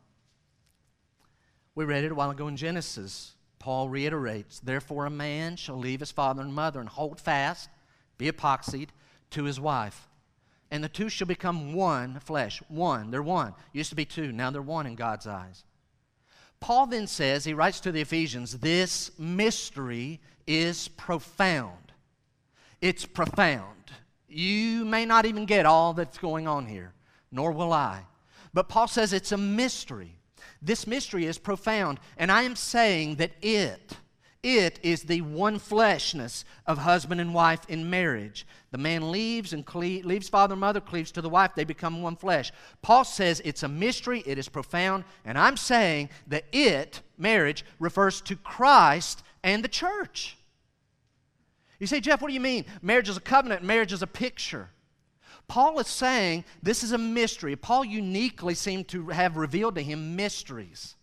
[1.74, 3.34] We read it a while ago in Genesis.
[3.58, 7.68] Paul reiterates, Therefore, a man shall leave his father and mother and hold fast,
[8.18, 8.88] be epoxied,
[9.30, 10.08] to his wife
[10.70, 12.60] and the two shall become one flesh.
[12.68, 13.10] One.
[13.10, 13.54] They're one.
[13.72, 14.32] Used to be two.
[14.32, 15.64] Now they're one in God's eyes.
[16.58, 21.92] Paul then says, he writes to the Ephesians, this mystery is profound.
[22.80, 23.92] It's profound.
[24.28, 26.94] You may not even get all that's going on here,
[27.30, 28.02] nor will I.
[28.52, 30.18] But Paul says it's a mystery.
[30.60, 32.00] This mystery is profound.
[32.16, 33.96] And I am saying that it,
[34.42, 38.46] it is the one fleshness of husband and wife in marriage.
[38.70, 42.02] The man leaves and cle- leaves father and mother, cleaves to the wife, they become
[42.02, 42.52] one flesh.
[42.82, 48.20] Paul says it's a mystery, it is profound, and I'm saying that it, marriage, refers
[48.22, 50.36] to Christ and the church.
[51.78, 52.64] You say, Jeff, what do you mean?
[52.82, 54.70] Marriage is a covenant, marriage is a picture.
[55.48, 57.54] Paul is saying this is a mystery.
[57.54, 60.95] Paul uniquely seemed to have revealed to him mysteries.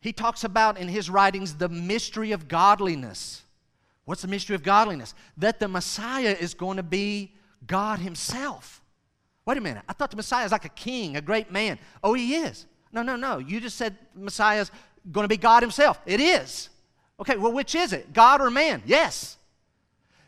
[0.00, 3.42] He talks about in his writings the mystery of godliness.
[4.04, 5.14] What's the mystery of godliness?
[5.36, 7.34] That the Messiah is going to be
[7.66, 8.82] God Himself.
[9.46, 9.82] Wait a minute.
[9.88, 11.78] I thought the Messiah is like a king, a great man.
[12.02, 12.66] Oh, He is.
[12.92, 13.38] No, no, no.
[13.38, 14.70] You just said Messiah is
[15.12, 16.00] going to be God Himself.
[16.06, 16.70] It is.
[17.20, 18.12] Okay, well, which is it?
[18.12, 18.82] God or man?
[18.86, 19.36] Yes.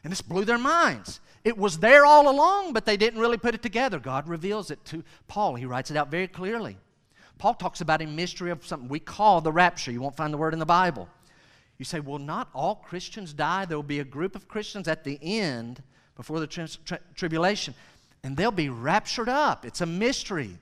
[0.05, 1.21] And this blew their minds.
[1.43, 3.99] It was there all along, but they didn't really put it together.
[3.99, 5.57] God reveals it to Paul.
[5.57, 6.77] He writes it out very clearly.
[7.43, 9.91] Paul talks about a mystery of something we call the rapture.
[9.91, 11.09] You won't find the word in the Bible.
[11.77, 13.65] You say, well, not all Christians die.
[13.65, 15.83] There will be a group of Christians at the end
[16.15, 17.75] before the tri- tri- tribulation,
[18.23, 19.67] and they'll be raptured up.
[19.67, 20.57] It's a mystery.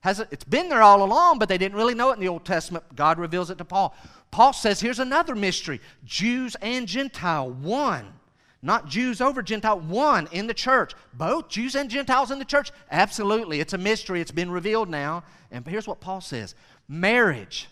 [0.00, 2.28] Has it, it's been there all along, but they didn't really know it in the
[2.28, 2.84] Old Testament.
[2.96, 3.94] God reveals it to Paul.
[4.30, 8.14] Paul says, here's another mystery Jews and Gentile, one.
[8.60, 10.94] Not Jews over Gentile, one in the church.
[11.14, 12.72] Both Jews and Gentiles in the church?
[12.90, 13.60] Absolutely.
[13.60, 14.20] It's a mystery.
[14.20, 15.22] It's been revealed now.
[15.50, 16.54] And here's what Paul says
[16.88, 17.68] marriage.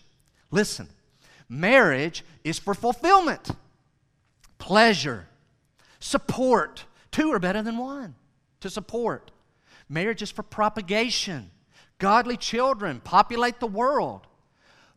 [0.49, 0.87] Listen,
[1.49, 3.51] marriage is for fulfillment,
[4.59, 5.27] pleasure,
[5.99, 6.85] support.
[7.11, 8.15] Two are better than one
[8.61, 9.31] to support.
[9.89, 11.51] Marriage is for propagation.
[11.99, 14.27] Godly children populate the world.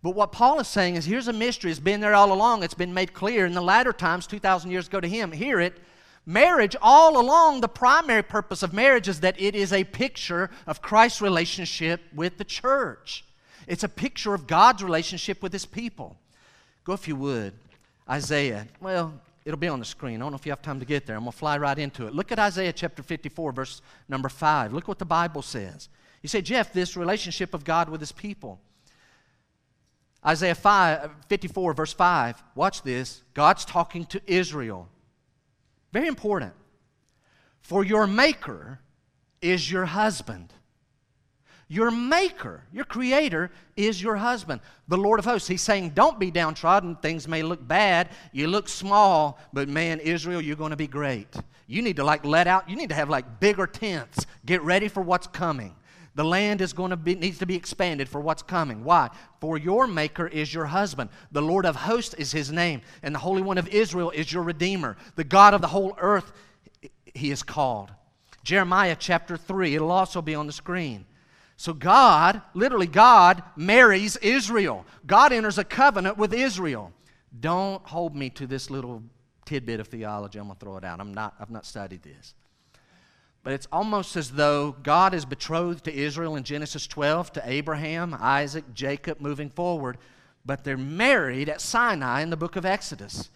[0.02, 1.70] But what Paul is saying is here's a mystery.
[1.70, 2.62] It's been there all along.
[2.62, 5.32] It's been made clear in the latter times, 2,000 years ago to him.
[5.32, 5.78] Hear it.
[6.26, 10.82] Marriage, all along, the primary purpose of marriage is that it is a picture of
[10.82, 13.24] Christ's relationship with the church.
[13.66, 16.16] It's a picture of God's relationship with his people.
[16.84, 17.52] Go, if you would,
[18.08, 18.66] Isaiah.
[18.80, 20.16] Well, it'll be on the screen.
[20.16, 21.16] I don't know if you have time to get there.
[21.16, 22.14] I'm going to fly right into it.
[22.14, 24.72] Look at Isaiah chapter 54, verse number 5.
[24.72, 25.88] Look what the Bible says.
[26.22, 28.60] You say, Jeff, this relationship of God with his people.
[30.24, 32.42] Isaiah 5, 54, verse 5.
[32.54, 33.22] Watch this.
[33.32, 34.88] God's talking to Israel.
[35.92, 36.52] Very important.
[37.62, 38.80] For your maker
[39.40, 40.52] is your husband.
[41.68, 45.46] Your maker, your creator, is your husband, the Lord of hosts.
[45.46, 46.96] He's saying, Don't be downtrodden.
[46.96, 48.08] Things may look bad.
[48.32, 51.28] You look small, but man, Israel, you're going to be great.
[51.68, 54.26] You need to like let out, you need to have like bigger tents.
[54.44, 55.76] Get ready for what's coming.
[56.20, 58.84] The land is going to be, needs to be expanded for what's coming.
[58.84, 59.08] Why?
[59.40, 61.08] For your maker is your husband.
[61.32, 64.42] The Lord of hosts is his name, and the Holy One of Israel is your
[64.42, 64.98] redeemer.
[65.16, 66.30] The God of the whole earth,
[67.14, 67.90] he is called.
[68.44, 71.06] Jeremiah chapter 3, it'll also be on the screen.
[71.56, 74.84] So, God, literally, God marries Israel.
[75.06, 76.92] God enters a covenant with Israel.
[77.40, 79.02] Don't hold me to this little
[79.46, 80.38] tidbit of theology.
[80.38, 81.00] I'm going to throw it out.
[81.00, 82.34] I'm not, I've not studied this.
[83.42, 88.14] But it's almost as though God is betrothed to Israel in Genesis 12 to Abraham,
[88.18, 89.96] Isaac, Jacob moving forward,
[90.44, 93.30] but they're married at Sinai in the book of Exodus.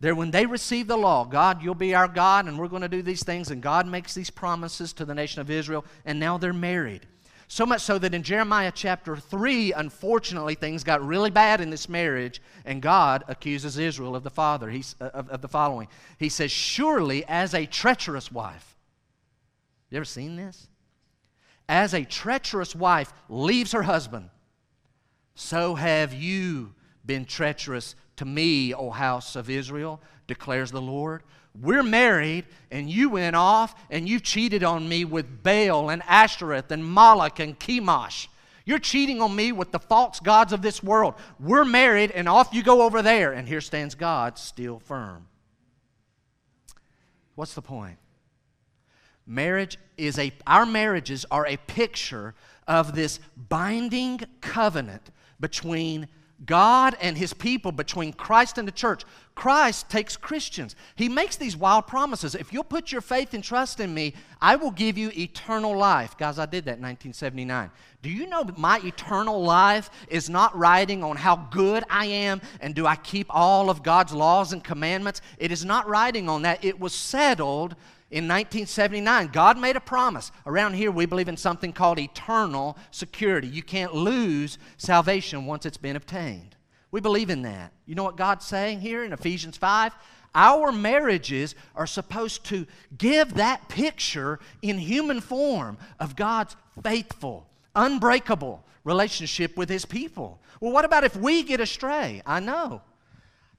[0.00, 2.88] There, when they receive the law, God, you'll be our God, and we're going to
[2.88, 6.36] do these things, and God makes these promises to the nation of Israel, and now
[6.36, 7.06] they're married.
[7.46, 11.88] So much so that in Jeremiah chapter 3, unfortunately, things got really bad in this
[11.88, 14.68] marriage, and God accuses Israel of the father.
[14.70, 15.88] He's, uh, of, of the following.
[16.18, 18.73] He says, Surely as a treacherous wife.
[19.94, 20.66] You ever seen this?
[21.68, 24.28] As a treacherous wife leaves her husband,
[25.36, 26.74] so have you
[27.06, 31.22] been treacherous to me, O house of Israel, declares the Lord.
[31.60, 36.72] We're married, and you went off and you cheated on me with Baal and Ashtoreth
[36.72, 38.26] and Moloch and Chemosh.
[38.64, 41.14] You're cheating on me with the false gods of this world.
[41.38, 45.28] We're married, and off you go over there, and here stands God still firm.
[47.36, 47.98] What's the point?
[49.26, 52.34] Marriage is a, our marriages are a picture
[52.66, 55.10] of this binding covenant
[55.40, 56.08] between
[56.44, 59.04] God and his people, between Christ and the church.
[59.34, 60.76] Christ takes Christians.
[60.94, 62.34] He makes these wild promises.
[62.34, 66.16] If you'll put your faith and trust in me, I will give you eternal life.
[66.18, 67.70] Guys, I did that in 1979.
[68.02, 72.42] Do you know that my eternal life is not riding on how good I am
[72.60, 75.20] and do I keep all of God's laws and commandments?
[75.38, 76.64] It is not riding on that.
[76.64, 77.74] It was settled
[78.14, 80.30] in 1979, God made a promise.
[80.46, 83.48] Around here, we believe in something called eternal security.
[83.48, 86.54] You can't lose salvation once it's been obtained.
[86.92, 87.72] We believe in that.
[87.86, 89.94] You know what God's saying here in Ephesians 5?
[90.32, 98.62] Our marriages are supposed to give that picture in human form of God's faithful, unbreakable
[98.84, 100.40] relationship with His people.
[100.60, 102.22] Well, what about if we get astray?
[102.24, 102.80] I know.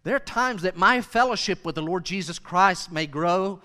[0.06, 3.60] There are times that my fellowship with the Lord Jesus Christ may grow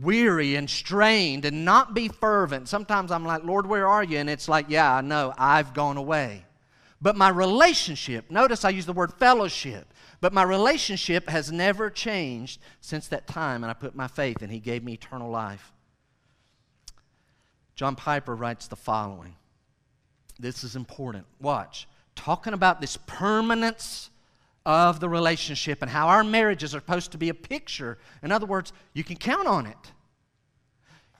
[0.00, 2.68] weary and strained and not be fervent.
[2.68, 4.18] Sometimes I'm like, Lord, where are you?
[4.18, 6.44] And it's like, yeah, I know, I've gone away.
[7.00, 12.60] But my relationship, notice I use the word fellowship, but my relationship has never changed
[12.80, 15.72] since that time, and I put my faith, and He gave me eternal life.
[17.74, 19.34] John Piper writes the following.
[20.38, 21.26] This is important.
[21.40, 21.88] Watch.
[22.14, 24.10] Talking about this permanence
[24.64, 27.98] of the relationship and how our marriages are supposed to be a picture.
[28.22, 29.92] In other words, you can count on it.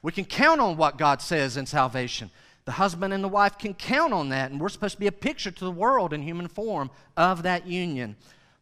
[0.02, 2.30] We can count on what God says in salvation.
[2.64, 5.12] The husband and the wife can count on that, and we're supposed to be a
[5.12, 8.16] picture to the world in human form of that union.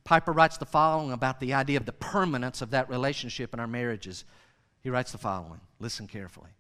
[0.04, 3.66] Piper writes the following about the idea of the permanence of that relationship in our
[3.66, 4.24] marriages.
[4.82, 6.50] He writes the following listen carefully.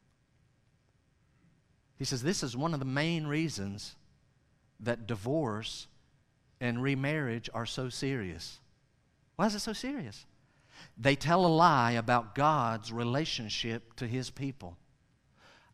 [1.96, 3.94] He says, This is one of the main reasons
[4.80, 5.86] that divorce
[6.60, 8.60] and remarriage are so serious.
[9.36, 10.26] Why is it so serious?
[10.98, 14.76] They tell a lie about God's relationship to His people.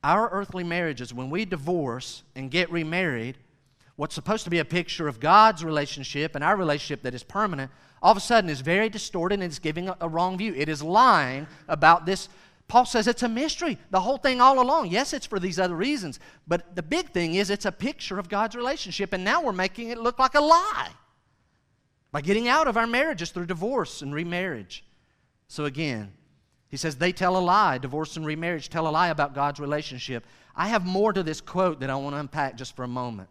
[0.04, 3.38] Our earthly marriages, when we divorce and get remarried,
[3.96, 7.70] what's supposed to be a picture of God's relationship and our relationship that is permanent,
[8.02, 10.54] all of a sudden is very distorted and it's giving a, a wrong view.
[10.54, 12.28] It is lying about this
[12.68, 14.88] Paul says it's a mystery, the whole thing all along.
[14.88, 18.28] Yes, it's for these other reasons, but the big thing is it's a picture of
[18.28, 20.90] God's relationship, and now we're making it look like a lie
[22.10, 24.84] by getting out of our marriages through divorce and remarriage.
[25.48, 26.12] So again,
[26.68, 30.24] he says they tell a lie, divorce and remarriage tell a lie about God's relationship.
[30.56, 33.28] I have more to this quote that I want to unpack just for a moment.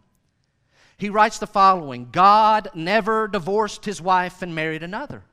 [0.97, 5.23] He writes the following God never divorced his wife and married another.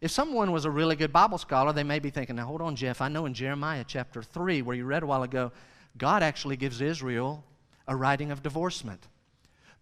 [0.00, 2.74] If someone was a really good Bible scholar, they may be thinking, now hold on,
[2.74, 5.52] Jeff, I know in Jeremiah chapter 3, where you read a while ago,
[5.98, 7.44] God actually gives Israel
[7.86, 9.08] a writing of divorcement.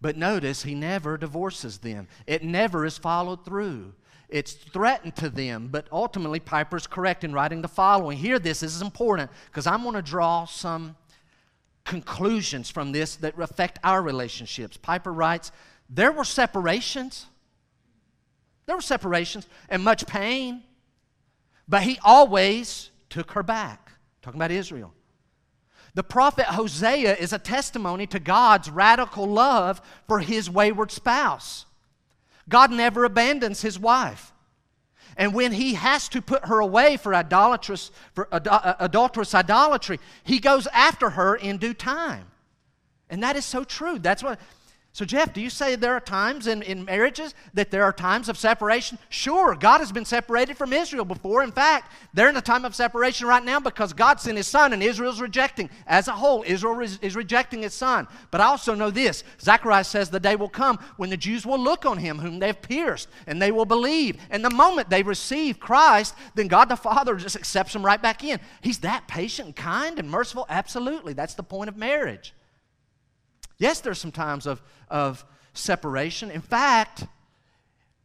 [0.01, 3.93] But notice, he never divorces them, it never is followed through.
[4.27, 8.15] It's threatened to them, but ultimately Piper's correct in writing the following.
[8.15, 10.95] Hear this, this is important because I'm going to draw some
[11.83, 14.77] conclusions from this that affect our relationships.
[14.77, 15.51] Piper writes,
[15.89, 17.25] There were separations.
[18.69, 20.61] There were separations and much pain,
[21.67, 23.93] but he always took her back.
[24.21, 24.93] Talking about Israel.
[25.95, 31.65] The prophet Hosea is a testimony to God's radical love for his wayward spouse.
[32.47, 34.33] God never abandons his wife.
[35.17, 40.37] And when he has to put her away for idolatrous, for uh, adulterous idolatry, he
[40.37, 42.27] goes after her in due time.
[43.09, 43.97] And that is so true.
[43.97, 44.39] That's what
[44.91, 48.27] so, Jeff, do you say there are times in, in marriages that there are times
[48.27, 48.97] of separation?
[49.09, 51.43] Sure, God has been separated from Israel before.
[51.43, 54.73] In fact, they're in a time of separation right now because God sent His Son
[54.73, 55.69] and Israel's rejecting.
[55.85, 58.07] As a whole, Israel is rejecting His Son.
[58.31, 61.59] But I also know this Zechariah says the day will come when the Jews will
[61.59, 64.17] look on Him whom they've pierced and they will believe.
[64.31, 68.23] And the moment they receive Christ, then God the Father just accepts them right back
[68.23, 68.39] in.
[68.61, 70.47] He's that patient kind and merciful?
[70.49, 71.13] Absolutely.
[71.13, 72.33] That's the point of marriage.
[73.59, 76.31] Yes, there's some times of, of separation.
[76.31, 77.05] In fact,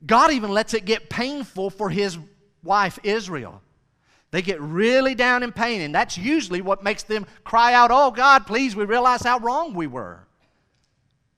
[0.05, 2.18] God even lets it get painful for his
[2.62, 3.62] wife, Israel.
[4.32, 8.11] They get really down in pain, and that's usually what makes them cry out, Oh
[8.11, 10.26] God, please, we realize how wrong we were.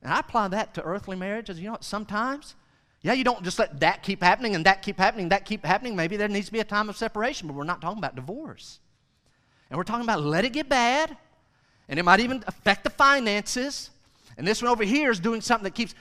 [0.02, 1.58] And I apply that to earthly marriages.
[1.58, 1.84] You know what?
[1.84, 2.54] Sometimes,
[3.02, 5.94] yeah, you don't just let that keep happening and that keep happening, that keep happening.
[5.94, 8.80] Maybe there needs to be a time of separation, but we're not talking about divorce.
[9.68, 11.16] And we're talking about let it get bad,
[11.88, 13.90] and it might even affect the finances.
[14.36, 15.94] And this one over here is doing something that keeps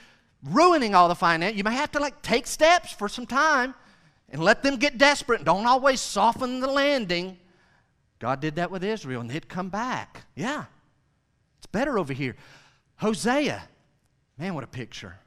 [0.44, 1.56] ruining all the finance.
[1.56, 3.74] You may have to like take steps for some time
[4.28, 5.44] and let them get desperate.
[5.44, 7.38] Don't always soften the landing.
[8.18, 10.24] God did that with Israel and they'd come back.
[10.34, 10.64] Yeah.
[11.58, 12.36] It's better over here.
[12.96, 13.62] Hosea.
[14.38, 15.18] Man, what a picture.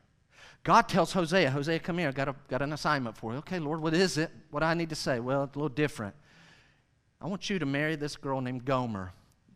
[0.64, 2.10] God tells Hosea, Hosea, come here.
[2.10, 3.40] I got, a, got an assignment for you.
[3.40, 4.30] Okay, Lord, what is it?
[4.52, 5.20] What do I need to say?
[5.20, 6.14] Well, it's a little different.
[7.22, 9.14] I want you to marry this girl named Gomer.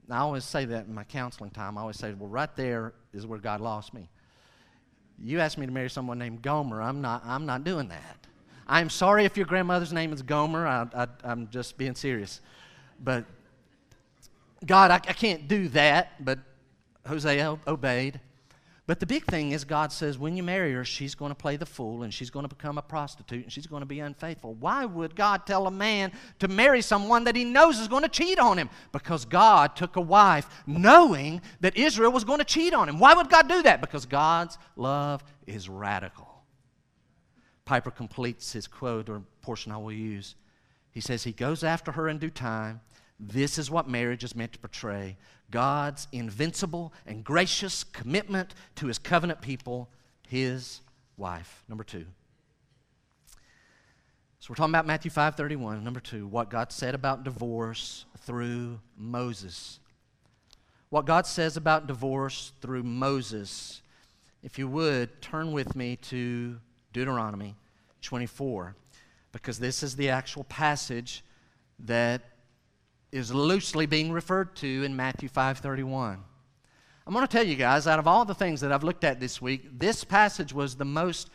[0.09, 1.77] I always say that in my counseling time.
[1.77, 4.09] I always say, well, right there is where God lost me.
[5.17, 6.81] You asked me to marry someone named Gomer.
[6.81, 8.27] I'm not, I'm not doing that.
[8.67, 10.67] I'm sorry if your grandmother's name is Gomer.
[10.67, 12.41] I, am just being serious.
[13.01, 13.25] But
[14.65, 16.23] God, I, I can't do that.
[16.23, 16.39] But
[17.07, 18.19] Hosea obeyed.
[18.85, 21.55] But the big thing is, God says, when you marry her, she's going to play
[21.55, 24.55] the fool and she's going to become a prostitute and she's going to be unfaithful.
[24.55, 28.09] Why would God tell a man to marry someone that he knows is going to
[28.09, 28.69] cheat on him?
[28.91, 32.99] Because God took a wife knowing that Israel was going to cheat on him.
[32.99, 33.79] Why would God do that?
[33.79, 36.43] Because God's love is radical.
[37.63, 40.35] Piper completes his quote or portion I will use.
[40.91, 42.81] He says, He goes after her in due time.
[43.17, 45.17] This is what marriage is meant to portray
[45.53, 49.87] God's invincible and gracious commitment to his covenant people,
[50.27, 50.81] his
[51.15, 51.63] wife.
[51.69, 52.05] Number two.
[54.39, 55.83] So we're talking about Matthew 5:31.
[55.83, 59.79] Number 2, what God said about divorce through Moses.
[60.89, 63.83] What God says about divorce through Moses.
[64.41, 66.59] If you would, turn with me to
[66.93, 67.55] Deuteronomy
[68.01, 68.75] 24
[69.31, 71.23] because this is the actual passage
[71.77, 72.32] that
[73.13, 76.17] is loosely being referred to in Matthew 5:31.
[77.05, 79.19] I'm going to tell you guys out of all the things that I've looked at
[79.19, 81.29] this week, this passage was the most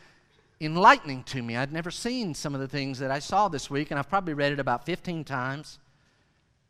[0.60, 1.56] enlightening to me.
[1.56, 4.34] I'd never seen some of the things that I saw this week and I've probably
[4.34, 5.78] read it about 15 times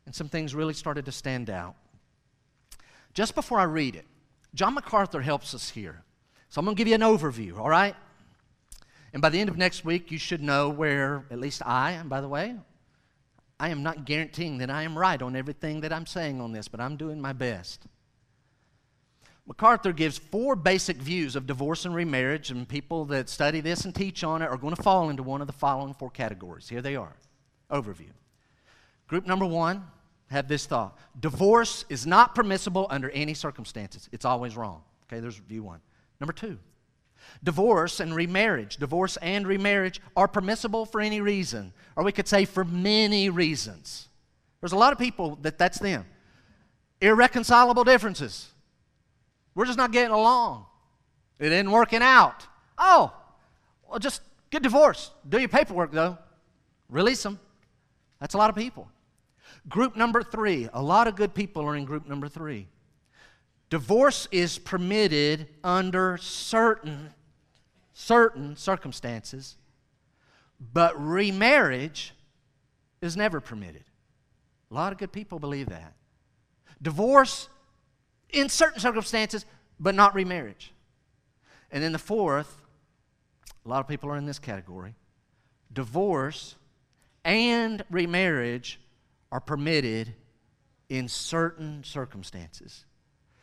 [0.05, 1.75] and some things really started to stand out.
[3.15, 4.05] Just before I read it,
[4.53, 6.03] John MacArthur helps us here.
[6.49, 7.95] So I'm going to give you an overview, all right?
[9.13, 12.09] And by the end of next week, you should know where, at least I, and
[12.09, 12.55] by the way,
[13.59, 16.67] I am not guaranteeing that I am right on everything that I'm saying on this,
[16.67, 17.87] but I'm doing my best.
[19.45, 23.93] MacArthur gives four basic views of divorce and remarriage, and people that study this and
[23.93, 26.69] teach on it are going to fall into one of the following four categories.
[26.69, 27.15] Here they are.
[27.71, 28.11] Overview.
[29.07, 29.83] Group number one
[30.27, 34.83] have this thought divorce is not permissible under any circumstances, it's always wrong.
[35.05, 35.81] Okay, there's view one.
[36.19, 36.59] Number two,
[37.43, 42.45] Divorce and remarriage, divorce and remarriage are permissible for any reason, or we could say
[42.45, 44.09] for many reasons.
[44.59, 46.05] There's a lot of people that that's them.
[47.01, 48.49] Irreconcilable differences.
[49.55, 50.65] We're just not getting along.
[51.39, 52.45] It isn't working out.
[52.77, 53.13] Oh,
[53.87, 55.11] well, just get divorced.
[55.27, 56.17] Do your paperwork, though.
[56.89, 57.39] Release them.
[58.19, 58.89] That's a lot of people.
[59.67, 62.67] Group number three, a lot of good people are in group number three.
[63.69, 67.13] Divorce is permitted under certain
[67.93, 69.57] certain circumstances,
[70.73, 72.13] but remarriage
[73.01, 73.83] is never permitted.
[74.71, 75.93] A lot of good people believe that.
[76.81, 77.49] Divorce
[78.29, 79.45] in certain circumstances,
[79.79, 80.73] but not remarriage.
[81.71, 82.61] And then the fourth,
[83.65, 84.95] a lot of people are in this category
[85.71, 86.55] divorce
[87.23, 88.79] and remarriage
[89.31, 90.15] are permitted
[90.89, 92.85] in certain circumstances.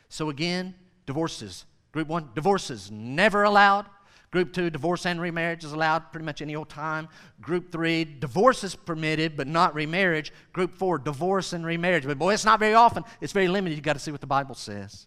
[0.08, 0.74] So, again,
[1.06, 1.64] divorces.
[1.92, 3.86] Group one, divorces never allowed.
[4.30, 7.08] Group two, divorce and remarriage is allowed pretty much any old time.
[7.40, 10.32] Group three, divorce is permitted but not remarriage.
[10.52, 12.04] Group four, divorce and remarriage.
[12.04, 13.76] But boy, it's not very often, it's very limited.
[13.76, 15.06] You've got to see what the Bible says.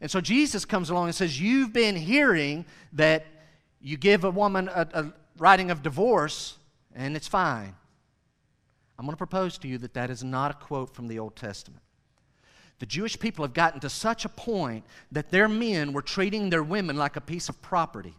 [0.00, 3.26] And so Jesus comes along and says, You've been hearing that
[3.80, 6.56] you give a woman a, a writing of divorce
[6.94, 7.74] and it's fine.
[8.98, 11.36] I'm going to propose to you that that is not a quote from the Old
[11.36, 11.82] Testament.
[12.80, 16.62] The Jewish people have gotten to such a point that their men were treating their
[16.62, 18.14] women like a piece of property.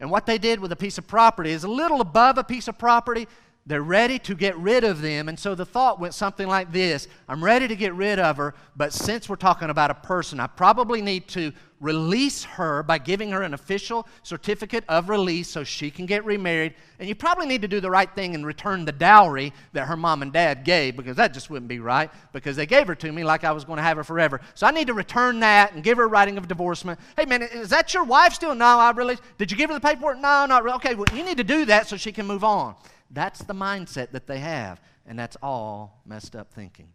[0.00, 2.66] And what they did with a piece of property is a little above a piece
[2.66, 3.28] of property.
[3.64, 5.28] They're ready to get rid of them.
[5.28, 8.54] And so the thought went something like this I'm ready to get rid of her,
[8.76, 11.52] but since we're talking about a person, I probably need to
[11.84, 16.74] release her by giving her an official certificate of release so she can get remarried.
[16.98, 19.96] And you probably need to do the right thing and return the dowry that her
[19.96, 23.12] mom and dad gave because that just wouldn't be right because they gave her to
[23.12, 24.40] me like I was going to have her forever.
[24.54, 26.98] So I need to return that and give her a writing of divorcement.
[27.18, 28.54] Hey, man, is that your wife still?
[28.54, 29.18] No, I really.
[29.36, 30.16] Did you give her the paperwork?
[30.16, 30.76] No, not really.
[30.76, 32.76] Okay, well, you need to do that so she can move on.
[33.10, 36.88] That's the mindset that they have, and that's all messed up thinking.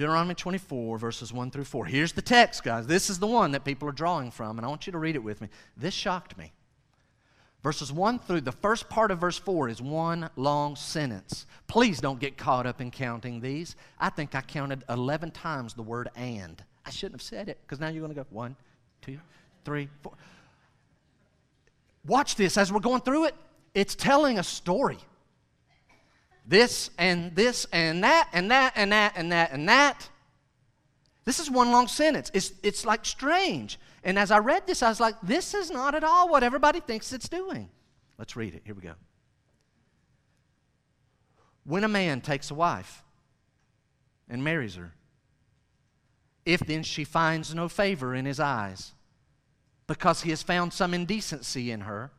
[0.00, 1.84] Deuteronomy 24, verses 1 through 4.
[1.84, 2.86] Here's the text, guys.
[2.86, 5.14] This is the one that people are drawing from, and I want you to read
[5.14, 5.48] it with me.
[5.76, 6.54] This shocked me.
[7.62, 11.44] Verses 1 through the first part of verse 4 is one long sentence.
[11.66, 13.76] Please don't get caught up in counting these.
[13.98, 16.64] I think I counted 11 times the word and.
[16.86, 18.56] I shouldn't have said it because now you're going to go one,
[19.02, 19.18] two,
[19.66, 20.14] three, four.
[22.06, 23.34] Watch this as we're going through it.
[23.74, 24.96] It's telling a story
[26.50, 30.08] this and this and that and that and that and that and that.
[31.24, 32.28] This is one long sentence.
[32.34, 33.78] It's, it's like strange.
[34.02, 36.80] And as I read this, I was like, this is not at all what everybody
[36.80, 37.68] thinks it's doing.
[38.18, 38.62] Let's read it.
[38.64, 38.94] Here we go.
[41.64, 43.04] When a man takes a wife
[44.28, 44.92] and marries her,
[46.44, 48.92] if then she finds no favor in his eyes,
[49.86, 52.10] because he has found some indecency in her,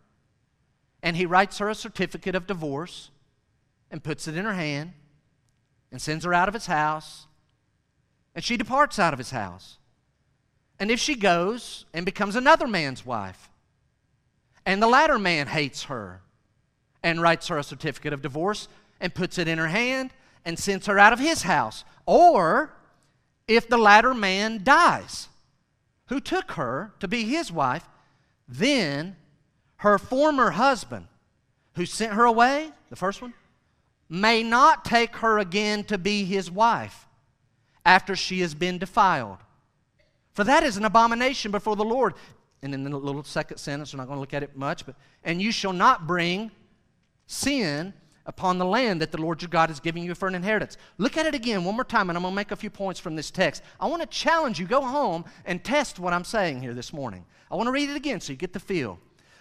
[1.03, 3.09] and he writes her a certificate of divorce,
[3.91, 4.93] and puts it in her hand
[5.91, 7.27] and sends her out of his house,
[8.33, 9.77] and she departs out of his house.
[10.79, 13.49] And if she goes and becomes another man's wife,
[14.65, 16.21] and the latter man hates her
[17.03, 18.67] and writes her a certificate of divorce
[18.99, 20.11] and puts it in her hand
[20.45, 22.73] and sends her out of his house, or
[23.47, 25.27] if the latter man dies,
[26.07, 27.87] who took her to be his wife,
[28.47, 29.15] then
[29.77, 31.07] her former husband,
[31.75, 33.33] who sent her away, the first one,
[34.11, 37.07] may not take her again to be his wife
[37.85, 39.37] after she has been defiled.
[40.33, 42.13] For that is an abomination before the Lord.
[42.61, 44.95] And in the little second sentence, we're not going to look at it much, but
[45.23, 46.51] and you shall not bring
[47.25, 47.93] sin
[48.25, 50.77] upon the land that the Lord your God is giving you for an inheritance.
[50.97, 52.99] Look at it again one more time, and I'm going to make a few points
[52.99, 53.63] from this text.
[53.79, 57.25] I want to challenge you, go home and test what I'm saying here this morning.
[57.49, 58.99] I want to read it again so you get the feel.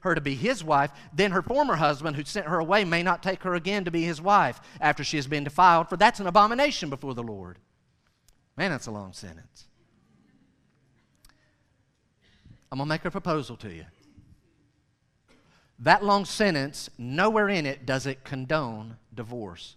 [0.00, 3.22] her to be his wife, then her former husband who sent her away may not
[3.22, 6.26] take her again to be his wife after she has been defiled, for that's an
[6.26, 7.58] abomination before the Lord.
[8.56, 9.66] Man, that's a long sentence.
[12.72, 13.84] I'm going to make a proposal to you.
[15.80, 19.76] That long sentence, nowhere in it does it condone divorce.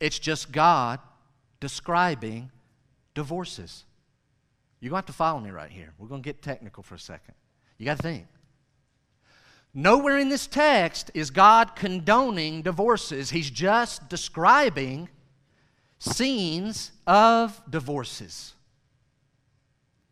[0.00, 0.98] It's just God
[1.60, 2.50] describing
[3.14, 3.84] divorces.
[4.80, 5.92] You're going to have to follow me right here.
[5.98, 7.34] We're going to get technical for a second.
[7.78, 8.26] You got to think.
[9.74, 13.30] Nowhere in this text is God condoning divorces.
[13.30, 15.08] He's just describing
[15.98, 18.54] scenes of divorces.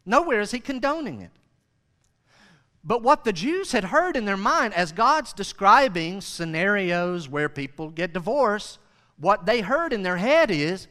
[0.07, 1.31] Nowhere is he condoning it.
[2.83, 7.91] But what the Jews had heard in their mind as God's describing scenarios where people
[7.91, 8.79] get divorced,
[9.19, 10.89] what they heard in their head is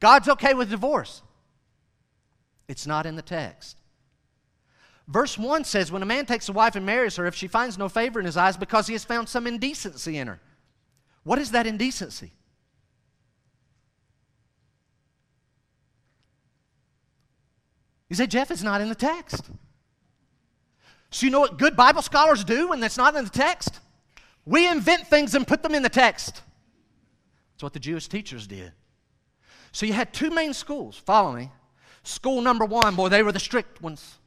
[0.00, 1.22] God's okay with divorce.
[2.66, 3.76] It's not in the text.
[5.08, 7.78] Verse 1 says, When a man takes a wife and marries her, if she finds
[7.78, 10.40] no favor in his eyes because he has found some indecency in her.
[11.22, 12.32] What is that indecency?
[18.08, 19.50] You say, Jeff, it's not in the text.
[21.10, 23.80] So, you know what good Bible scholars do when that's not in the text?
[24.44, 26.42] We invent things and put them in the text.
[27.54, 28.72] That's what the Jewish teachers did.
[29.72, 30.96] So you had two main schools.
[30.96, 31.50] Follow me.
[32.02, 34.18] School number one, boy, they were the strict ones.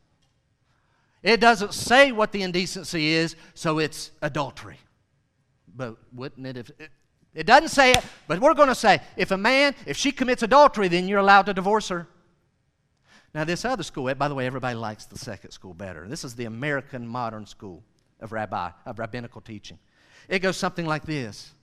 [1.21, 4.77] It doesn't say what the indecency is, so it's adultery.
[5.75, 6.91] But wouldn't it if it,
[7.33, 10.43] it doesn't say it, but we're going to say if a man, if she commits
[10.43, 12.07] adultery, then you're allowed to divorce her.
[13.33, 16.07] Now, this other school, eh, by the way, everybody likes the second school better.
[16.07, 17.83] This is the American modern school
[18.19, 19.77] of rabbi, of rabbinical teaching.
[20.27, 21.53] It goes something like this.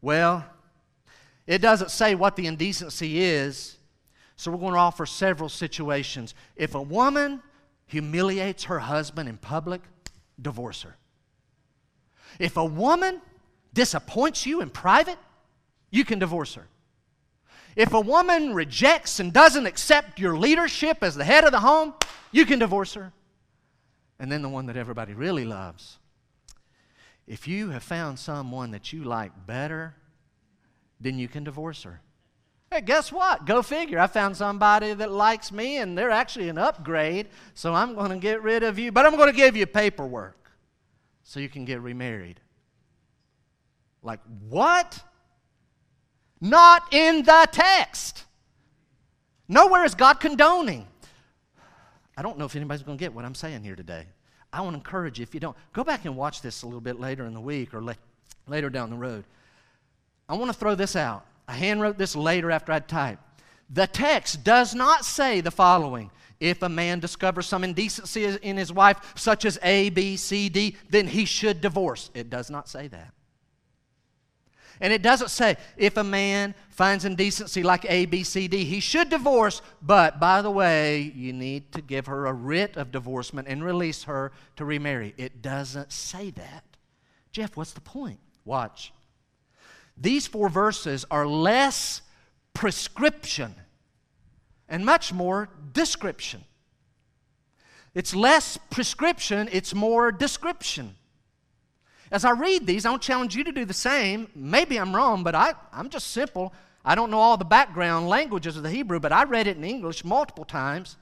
[0.00, 0.44] Well,
[1.46, 3.76] it doesn't say what the indecency is,
[4.36, 6.34] so we're going to offer several situations.
[6.54, 7.42] If a woman
[7.90, 9.82] humiliates her husband in public,
[10.40, 10.96] divorce her.
[12.38, 13.20] If a woman
[13.74, 15.18] disappoints you in private,
[15.90, 16.66] you can divorce her.
[17.76, 21.94] If a woman rejects and doesn't accept your leadership as the head of the home,
[22.32, 23.12] you can divorce her.
[24.18, 25.98] And then the one that everybody really loves.
[27.26, 29.94] If you have found someone that you like better,
[31.00, 32.00] then you can divorce her.
[32.72, 33.46] Hey, guess what?
[33.46, 33.98] Go figure.
[33.98, 38.16] I found somebody that likes me and they're actually an upgrade, so I'm going to
[38.16, 40.52] get rid of you, but I'm going to give you paperwork
[41.24, 42.38] so you can get remarried.
[44.04, 45.02] Like, what?
[46.40, 48.24] Not in the text.
[49.48, 50.86] Nowhere is God condoning.
[52.16, 54.06] I don't know if anybody's going to get what I'm saying here today.
[54.52, 56.80] I want to encourage you, if you don't, go back and watch this a little
[56.80, 57.96] bit later in the week or le-
[58.46, 59.24] later down the road.
[60.28, 61.26] I want to throw this out.
[61.50, 63.24] I handwrote this later after I'd typed.
[63.70, 68.72] The text does not say the following If a man discovers some indecency in his
[68.72, 72.10] wife, such as A, B, C, D, then he should divorce.
[72.14, 73.12] It does not say that.
[74.80, 78.78] And it doesn't say if a man finds indecency like A, B, C, D, he
[78.78, 83.48] should divorce, but by the way, you need to give her a writ of divorcement
[83.48, 85.14] and release her to remarry.
[85.18, 86.64] It doesn't say that.
[87.32, 88.20] Jeff, what's the point?
[88.44, 88.92] Watch.
[90.00, 92.00] These four verses are less
[92.54, 93.54] prescription
[94.68, 96.44] and much more description.
[97.94, 100.96] It's less prescription, it's more description.
[102.10, 104.28] As I read these, I don't challenge you to do the same.
[104.34, 106.52] Maybe I'm wrong, but I, I'm just simple.
[106.84, 109.64] I don't know all the background languages of the Hebrew, but I read it in
[109.64, 110.96] English multiple times.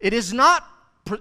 [0.00, 0.66] It is not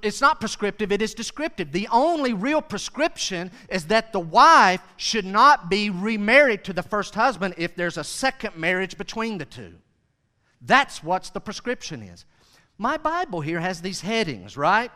[0.03, 1.71] it's not prescriptive, it is descriptive.
[1.71, 7.15] The only real prescription is that the wife should not be remarried to the first
[7.15, 9.75] husband if there's a second marriage between the two.
[10.61, 12.25] That's what the prescription is.
[12.77, 14.91] My Bible here has these headings, right?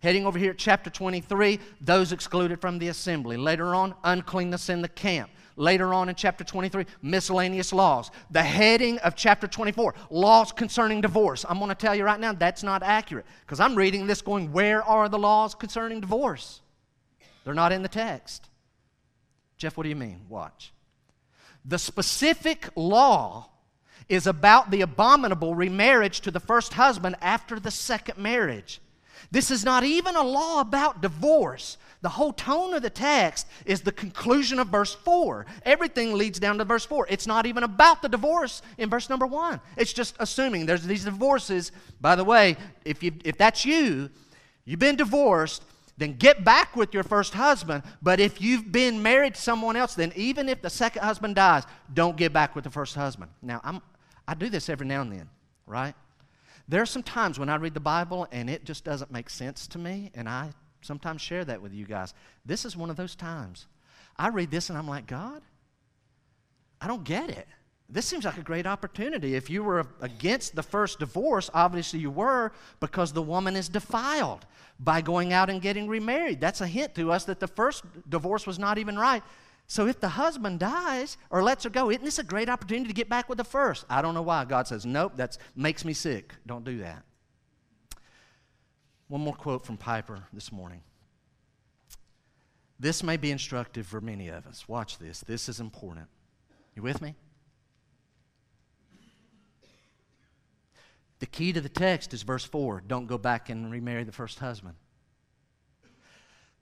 [0.00, 3.36] Heading over here at chapter 23, those excluded from the assembly.
[3.36, 5.30] Later on, uncleanness in the camp.
[5.62, 8.10] Later on in chapter 23, miscellaneous laws.
[8.32, 11.46] The heading of chapter 24, laws concerning divorce.
[11.48, 14.50] I'm going to tell you right now, that's not accurate because I'm reading this going,
[14.50, 16.62] where are the laws concerning divorce?
[17.44, 18.48] They're not in the text.
[19.56, 20.22] Jeff, what do you mean?
[20.28, 20.72] Watch.
[21.64, 23.48] The specific law
[24.08, 28.80] is about the abominable remarriage to the first husband after the second marriage.
[29.30, 31.78] This is not even a law about divorce.
[32.02, 35.46] The whole tone of the text is the conclusion of verse 4.
[35.64, 37.06] Everything leads down to verse 4.
[37.08, 39.60] It's not even about the divorce in verse number 1.
[39.76, 41.70] It's just assuming there's these divorces.
[42.00, 44.10] By the way, if, you, if that's you,
[44.64, 45.62] you've been divorced,
[45.96, 47.84] then get back with your first husband.
[48.02, 51.64] But if you've been married to someone else, then even if the second husband dies,
[51.94, 53.30] don't get back with the first husband.
[53.42, 53.80] Now, I'm,
[54.26, 55.28] I do this every now and then,
[55.66, 55.94] right?
[56.72, 59.66] There are some times when I read the Bible and it just doesn't make sense
[59.66, 62.14] to me, and I sometimes share that with you guys.
[62.46, 63.66] This is one of those times.
[64.16, 65.42] I read this and I'm like, God,
[66.80, 67.46] I don't get it.
[67.90, 69.34] This seems like a great opportunity.
[69.34, 74.46] If you were against the first divorce, obviously you were because the woman is defiled
[74.80, 76.40] by going out and getting remarried.
[76.40, 79.22] That's a hint to us that the first divorce was not even right.
[79.72, 82.92] So if the husband dies or lets her go, isn't this a great opportunity to
[82.92, 83.86] get back with the first?
[83.88, 84.44] I don't know why.
[84.44, 86.34] God says, nope, that makes me sick.
[86.46, 87.02] Don't do that.
[89.08, 90.82] One more quote from Piper this morning.
[92.78, 94.68] This may be instructive for many of us.
[94.68, 95.20] Watch this.
[95.20, 96.08] This is important.
[96.76, 97.14] You with me?
[101.20, 102.82] The key to the text is verse 4.
[102.86, 104.74] Don't go back and remarry the first husband.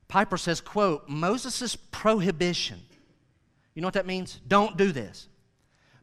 [0.06, 2.82] Piper says, quote, Moses' prohibition
[3.74, 4.40] you know what that means?
[4.46, 5.28] Don't do this.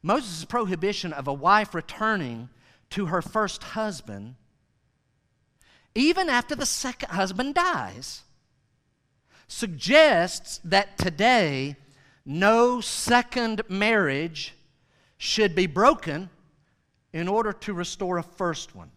[0.01, 2.49] Moses' prohibition of a wife returning
[2.91, 4.35] to her first husband,
[5.93, 8.23] even after the second husband dies,
[9.47, 11.75] suggests that today
[12.25, 14.53] no second marriage
[15.17, 16.29] should be broken
[17.13, 18.91] in order to restore a first one.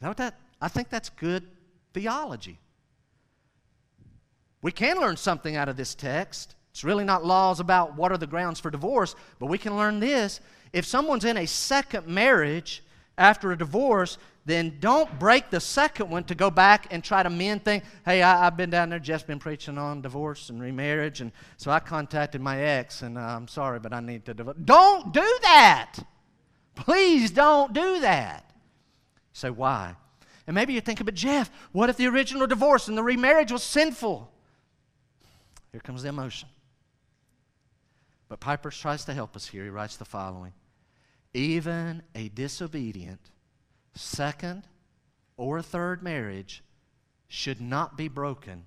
[0.00, 0.38] Is that that?
[0.60, 1.46] I think that's good
[1.92, 2.58] theology.
[4.62, 6.54] We can learn something out of this text.
[6.72, 10.00] It's really not laws about what are the grounds for divorce, but we can learn
[10.00, 10.40] this.
[10.72, 12.82] If someone's in a second marriage
[13.18, 14.16] after a divorce,
[14.46, 17.84] then don't break the second one to go back and try to mend things.
[18.04, 21.70] Hey, I, have been down there, just been preaching on divorce and remarriage, and so
[21.70, 24.56] I contacted my ex, and uh, I'm sorry, but I need to divorce.
[24.64, 25.98] Don't do that.
[26.74, 28.44] Please don't do that.
[28.48, 29.94] You say, why?
[30.46, 33.62] And maybe you're thinking, but Jeff, what if the original divorce and the remarriage was
[33.62, 34.32] sinful?
[35.70, 36.48] Here comes the emotion.
[38.32, 39.64] But Piper tries to help us here.
[39.64, 40.54] He writes the following
[41.34, 43.20] Even a disobedient
[43.94, 44.62] second
[45.36, 46.64] or third marriage
[47.28, 48.64] should not be broken,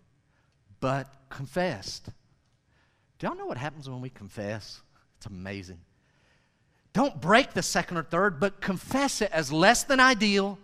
[0.80, 2.10] but confessed.
[3.18, 4.84] Do y'all know what happens when we confess?
[5.18, 5.80] It's amazing.
[6.94, 10.60] Don't break the second or third, but confess it as less than ideal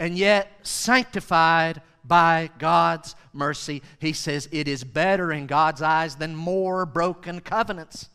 [0.00, 3.82] and yet sanctified by God's mercy.
[4.00, 8.08] He says it is better in God's eyes than more broken covenants.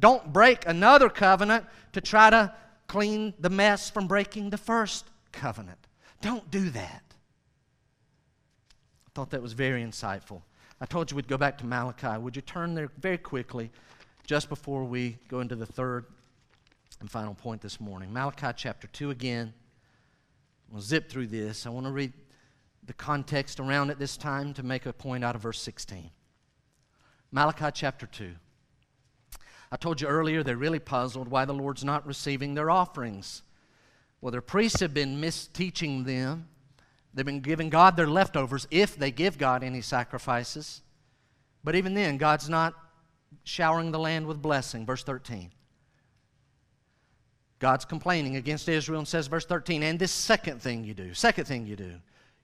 [0.00, 2.54] Don't break another covenant to try to
[2.86, 5.78] clean the mess from breaking the first covenant.
[6.22, 7.02] Don't do that.
[9.06, 10.42] I thought that was very insightful.
[10.80, 12.18] I told you we'd go back to Malachi.
[12.18, 13.70] Would you turn there very quickly
[14.24, 16.06] just before we go into the third
[17.00, 18.12] and final point this morning?
[18.12, 19.52] Malachi chapter 2 again.
[20.70, 21.66] We'll zip through this.
[21.66, 22.12] I want to read
[22.88, 26.10] the context around it this time to make a point out of verse 16.
[27.30, 28.32] Malachi chapter 2.
[29.70, 33.42] I told you earlier they're really puzzled why the Lord's not receiving their offerings.
[34.22, 36.48] Well, their priests have been misteaching them.
[37.12, 40.80] They've been giving God their leftovers if they give God any sacrifices.
[41.62, 42.74] But even then, God's not
[43.44, 44.86] showering the land with blessing.
[44.86, 45.50] Verse 13.
[47.58, 51.44] God's complaining against Israel and says, verse 13, and this second thing you do, second
[51.44, 51.96] thing you do,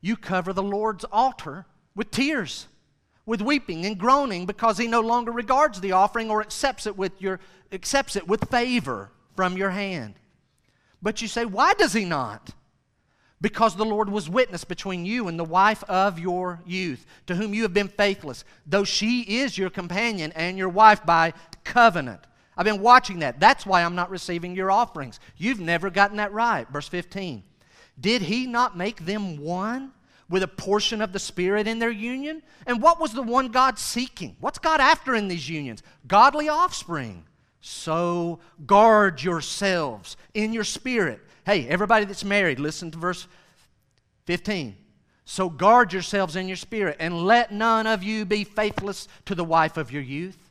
[0.04, 1.64] you cover the Lord's altar
[1.96, 2.68] with tears
[3.26, 7.12] with weeping and groaning because he no longer regards the offering or accepts it with
[7.22, 7.40] your
[7.72, 10.14] accepts it with favor from your hand.
[11.00, 12.50] But you say, why does he not?
[13.40, 17.54] Because the Lord was witness between you and the wife of your youth, to whom
[17.54, 21.32] you have been faithless, though she is your companion and your wife by
[21.64, 22.20] covenant.
[22.56, 23.40] I've been watching that.
[23.40, 25.18] That's why I'm not receiving your offerings.
[25.36, 26.68] You've never gotten that right.
[26.68, 27.42] Verse 15.
[28.00, 29.92] Did he not make them one?
[30.28, 32.42] with a portion of the Spirit in their union?
[32.66, 34.36] And what was the one God seeking?
[34.40, 35.82] What's God after in these unions?
[36.06, 37.24] Godly offspring.
[37.60, 41.20] So guard yourselves in your spirit.
[41.46, 43.26] Hey, everybody that's married, listen to verse
[44.26, 44.76] 15.
[45.24, 49.44] So guard yourselves in your spirit, and let none of you be faithless to the
[49.44, 50.50] wife of your youth.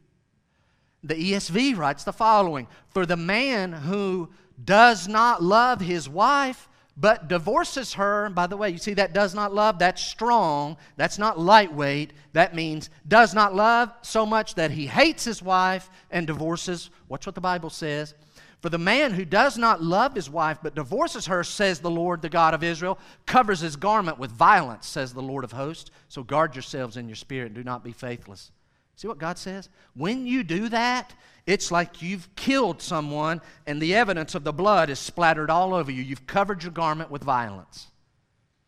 [1.03, 4.29] The ESV writes the following For the man who
[4.63, 8.29] does not love his wife but divorces her.
[8.29, 9.79] By the way, you see that does not love?
[9.79, 10.77] That's strong.
[10.95, 12.13] That's not lightweight.
[12.33, 16.89] That means does not love so much that he hates his wife and divorces.
[17.09, 18.13] Watch what the Bible says.
[18.61, 22.21] For the man who does not love his wife but divorces her, says the Lord,
[22.21, 25.91] the God of Israel, covers his garment with violence, says the Lord of hosts.
[26.07, 28.51] So guard yourselves in your spirit and do not be faithless.
[28.95, 29.67] See what God says?
[29.95, 31.13] When you do that,
[31.45, 35.91] it's like you've killed someone and the evidence of the blood is splattered all over
[35.91, 36.01] you.
[36.01, 37.87] You've covered your garment with violence.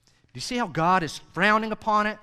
[0.06, 2.18] Do you see how God is frowning upon it?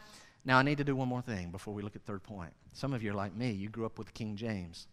[0.45, 2.53] Now, I need to do one more thing before we look at third point.
[2.75, 3.53] Some of you are like me.
[3.53, 4.87] You grew up with King James.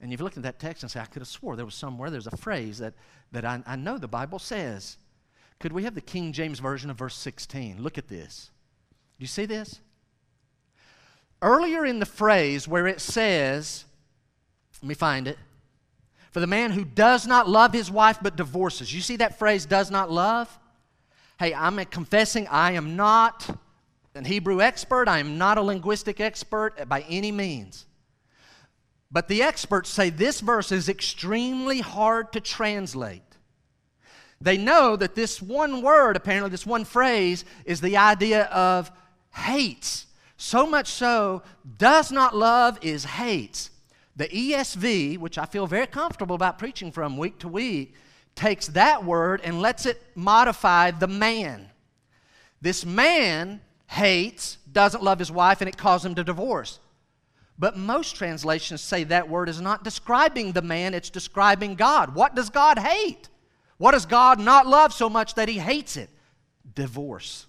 [0.00, 2.10] And you've looked at that text and say, I could have swore there was somewhere,
[2.10, 2.94] there's a phrase that,
[3.32, 4.96] that I, I know the Bible says.
[5.58, 7.82] Could we have the King James Version of verse 16?
[7.82, 8.50] Look at this.
[9.18, 9.80] Do you see this?
[11.42, 13.84] Earlier in the phrase where it says,
[14.82, 15.38] let me find it.
[16.30, 18.94] For the man who does not love his wife but divorces.
[18.94, 20.58] You see that phrase, does not love?
[21.38, 23.48] Hey, I'm confessing I am not
[24.14, 25.08] an Hebrew expert.
[25.08, 27.86] I am not a linguistic expert by any means.
[29.10, 33.22] But the experts say this verse is extremely hard to translate.
[34.40, 38.90] They know that this one word, apparently, this one phrase, is the idea of
[39.34, 40.06] hates.
[40.36, 41.42] So much so,
[41.76, 43.70] does not love is hates.
[44.20, 47.94] The ESV, which I feel very comfortable about preaching from week to week,
[48.34, 51.70] takes that word and lets it modify the man.
[52.60, 56.80] This man hates, doesn't love his wife, and it causes him to divorce.
[57.58, 62.14] But most translations say that word is not describing the man, it's describing God.
[62.14, 63.30] What does God hate?
[63.78, 66.10] What does God not love so much that he hates it?
[66.74, 67.46] Divorce.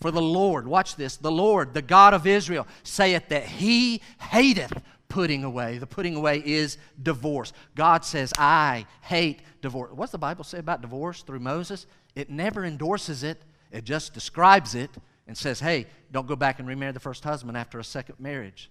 [0.00, 4.72] For the Lord, watch this, the Lord, the God of Israel, saith that he hateth
[5.08, 5.78] putting away.
[5.78, 7.52] The putting away is divorce.
[7.74, 9.92] God says, I hate divorce.
[9.92, 11.86] What's the Bible say about divorce through Moses?
[12.14, 14.90] It never endorses it, it just describes it.
[15.28, 18.70] and says, hey, don't go back and remarry the first husband after a second marriage.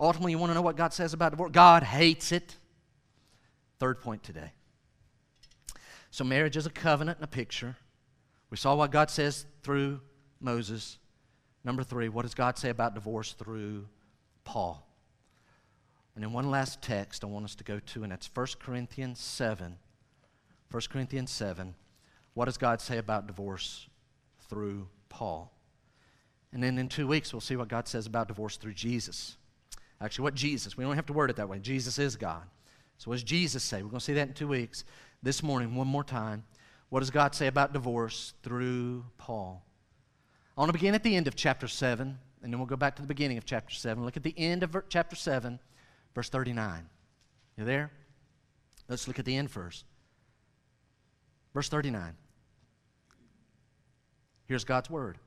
[0.00, 1.50] Ultimately, you want to know what God says about divorce?
[1.52, 2.56] God hates it.
[3.78, 4.52] Third point today.
[6.10, 7.76] So, marriage is a covenant and a picture.
[8.50, 10.00] We saw what God says through
[10.40, 10.98] Moses.
[11.62, 13.86] Number three, what does God say about divorce through
[14.44, 14.85] Paul?
[16.16, 19.20] And then one last text I want us to go to, and that's 1 Corinthians
[19.20, 19.76] 7.
[20.70, 21.74] 1 Corinthians 7.
[22.32, 23.86] What does God say about divorce
[24.48, 25.52] through Paul?
[26.52, 29.36] And then in two weeks, we'll see what God says about divorce through Jesus.
[30.00, 31.58] Actually, what Jesus, we don't have to word it that way.
[31.58, 32.42] Jesus is God.
[32.96, 33.82] So, what does Jesus say?
[33.82, 34.84] We're going to see that in two weeks.
[35.22, 36.44] This morning, one more time.
[36.88, 39.62] What does God say about divorce through Paul?
[40.56, 42.96] I want to begin at the end of chapter 7, and then we'll go back
[42.96, 44.02] to the beginning of chapter 7.
[44.02, 45.58] Look at the end of chapter 7,
[46.16, 46.88] verse 39.
[47.58, 47.90] You there?
[48.88, 49.84] Let's look at the end first.
[51.52, 52.14] Verse 39.
[54.46, 55.18] Here's God's word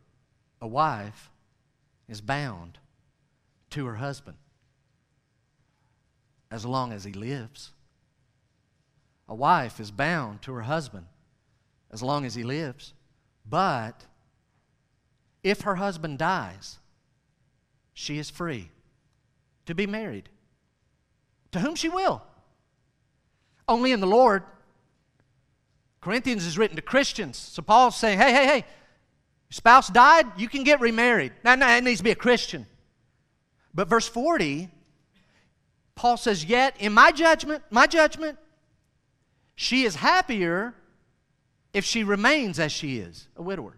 [0.62, 1.30] A wife
[2.08, 2.80] is bound
[3.70, 4.38] to her husband
[6.50, 7.72] as long as he lives.
[9.28, 11.06] A wife is bound to her husband
[11.92, 12.96] as long as he lives.
[13.48, 14.08] But
[15.44, 16.80] if her husband dies,
[17.94, 18.72] she is free
[19.68, 20.30] to be married
[21.52, 22.22] to whom she will.
[23.68, 24.44] Only in the Lord.
[26.02, 27.38] Corinthians is written to Christians.
[27.38, 28.66] So Paul's saying, hey, hey, hey, your
[29.52, 31.34] spouse died, you can get remarried.
[31.44, 32.66] Now, now it needs to be a Christian.
[33.74, 34.70] But verse 40
[36.00, 38.38] Paul says, Yet, in my judgment, my judgment,
[39.56, 40.74] she is happier
[41.74, 43.76] if she remains as she is, a widower.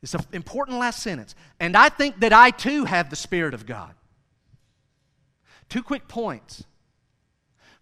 [0.00, 1.34] It's an important last sentence.
[1.58, 3.94] And I think that I too have the Spirit of God.
[5.68, 6.64] Two quick points.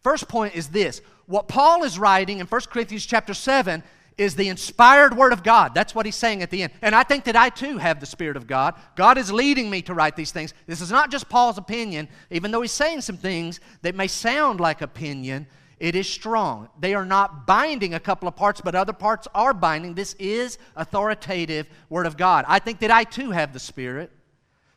[0.00, 3.82] First point is this what Paul is writing in 1 Corinthians chapter 7
[4.18, 5.74] is the inspired word of God.
[5.74, 6.72] That's what he's saying at the end.
[6.82, 8.74] And I think that I too have the Spirit of God.
[8.94, 10.52] God is leading me to write these things.
[10.66, 14.60] This is not just Paul's opinion, even though he's saying some things that may sound
[14.60, 15.46] like opinion.
[15.78, 16.68] It is strong.
[16.78, 19.94] They are not binding a couple of parts, but other parts are binding.
[19.94, 22.44] This is authoritative Word of God.
[22.46, 24.12] I think that I too have the Spirit.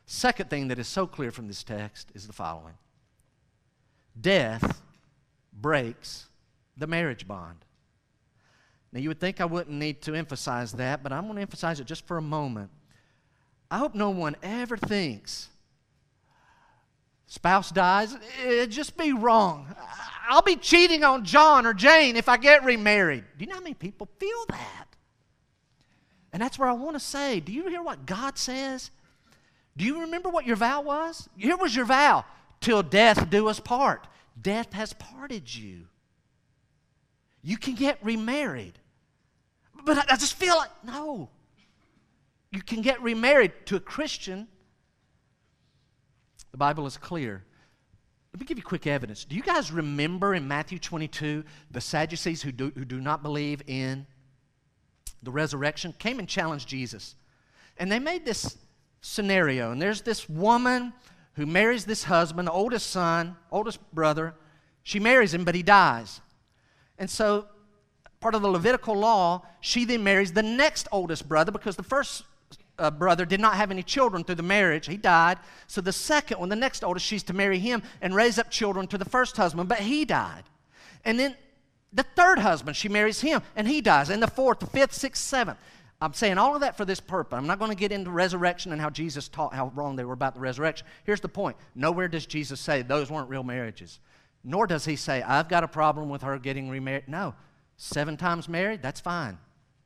[0.06, 2.74] Second thing that is so clear from this text is the following
[4.20, 4.82] Death
[5.52, 6.26] breaks
[6.76, 7.64] the marriage bond.
[8.92, 11.80] Now, you would think I wouldn't need to emphasize that, but I'm going to emphasize
[11.80, 12.70] it just for a moment.
[13.70, 15.48] I hope no one ever thinks
[17.26, 19.66] spouse dies, it'd just be wrong.
[20.28, 23.24] I'll be cheating on John or Jane if I get remarried.
[23.36, 24.86] Do you know how many people feel that?
[26.32, 28.90] And that's where I want to say do you hear what God says?
[29.76, 31.28] Do you remember what your vow was?
[31.36, 32.24] Here was your vow
[32.60, 34.06] till death do us part.
[34.40, 35.86] Death has parted you.
[37.42, 38.78] You can get remarried.
[39.84, 41.30] But I, I just feel like, no.
[42.50, 44.48] You can get remarried to a Christian.
[46.50, 47.44] The Bible is clear.
[48.32, 49.24] Let me give you quick evidence.
[49.24, 53.62] Do you guys remember in Matthew 22 the Sadducees who do, who do not believe
[53.66, 54.06] in
[55.22, 57.14] the resurrection came and challenged Jesus?
[57.78, 58.58] And they made this
[59.00, 59.70] scenario.
[59.70, 60.92] And there's this woman
[61.36, 64.34] who marries this husband, oldest son, oldest brother.
[64.82, 66.20] She marries him, but he dies.
[66.98, 67.46] And so,
[68.20, 72.24] part of the Levitical law, she then marries the next oldest brother because the first
[72.78, 74.86] uh, brother did not have any children through the marriage.
[74.86, 75.38] He died.
[75.66, 78.86] So, the second one, the next oldest, she's to marry him and raise up children
[78.88, 80.44] to the first husband, but he died.
[81.04, 81.36] And then
[81.92, 84.08] the third husband, she marries him and he dies.
[84.08, 85.58] And the fourth, the fifth, sixth, seventh.
[86.00, 87.36] I'm saying all of that for this purpose.
[87.36, 90.12] I'm not going to get into resurrection and how Jesus taught how wrong they were
[90.12, 90.86] about the resurrection.
[91.04, 94.00] Here's the point nowhere does Jesus say those weren't real marriages.
[94.44, 97.08] Nor does he say, I've got a problem with her getting remarried.
[97.08, 97.34] No.
[97.78, 99.38] Seven times married, that's fine.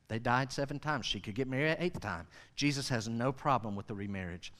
[0.09, 1.07] They died seven times.
[1.07, 2.27] She could get married at eighth time.
[2.57, 4.53] Jesus has no problem with the remarriage.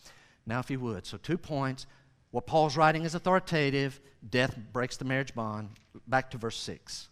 [0.47, 1.05] Now, if you would.
[1.05, 1.87] So, two points.
[2.31, 4.01] What Paul's writing is authoritative.
[4.31, 5.71] Death breaks the marriage bond.
[6.07, 7.09] Back to verse 6.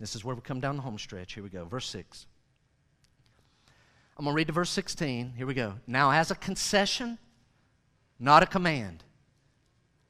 [0.00, 1.34] This is where we come down the home stretch.
[1.34, 1.66] Here we go.
[1.66, 2.26] Verse 6.
[4.16, 5.34] I'm going to read to verse 16.
[5.36, 5.74] Here we go.
[5.86, 7.18] Now, as a concession,
[8.18, 9.02] not a command.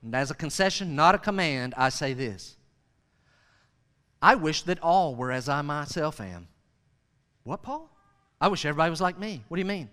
[0.03, 2.57] And as a concession, not a command, I say this
[4.21, 6.49] I wish that all were as I myself am.
[7.45, 7.91] What, Paul?
[8.41, 9.43] I wish everybody was like me.
[9.49, 9.89] What do you mean?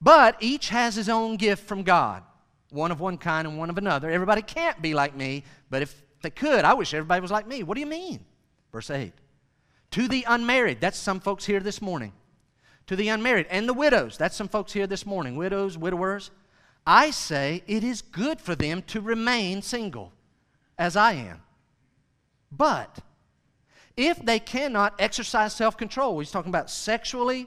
[0.00, 2.22] But each has his own gift from God,
[2.70, 4.10] one of one kind and one of another.
[4.10, 7.62] Everybody can't be like me, but if they could, I wish everybody was like me.
[7.62, 8.24] What do you mean?
[8.72, 9.12] Verse 8.
[9.92, 12.12] To the unmarried, that's some folks here this morning.
[12.90, 15.36] To the unmarried and the widows, that's some folks here this morning.
[15.36, 16.32] Widows, widowers.
[16.84, 20.12] I say it is good for them to remain single,
[20.76, 21.40] as I am.
[22.50, 22.98] But
[23.96, 27.46] if they cannot exercise self control, he's talking about sexually,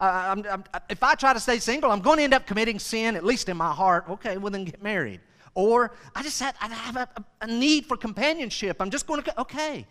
[0.00, 3.14] I'm, I'm, if I try to stay single, I'm going to end up committing sin,
[3.14, 4.06] at least in my heart.
[4.10, 5.20] Okay, well, then get married.
[5.54, 7.08] Or I just had, I have a,
[7.42, 8.78] a need for companionship.
[8.80, 9.86] I'm just going to, okay,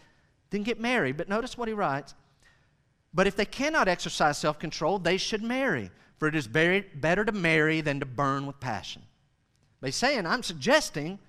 [0.49, 1.15] then get married.
[1.15, 2.15] But notice what he writes.
[3.13, 7.31] But if they cannot exercise self control, they should marry, for it is better to
[7.31, 9.03] marry than to burn with passion.
[9.81, 11.19] By saying, I'm suggesting,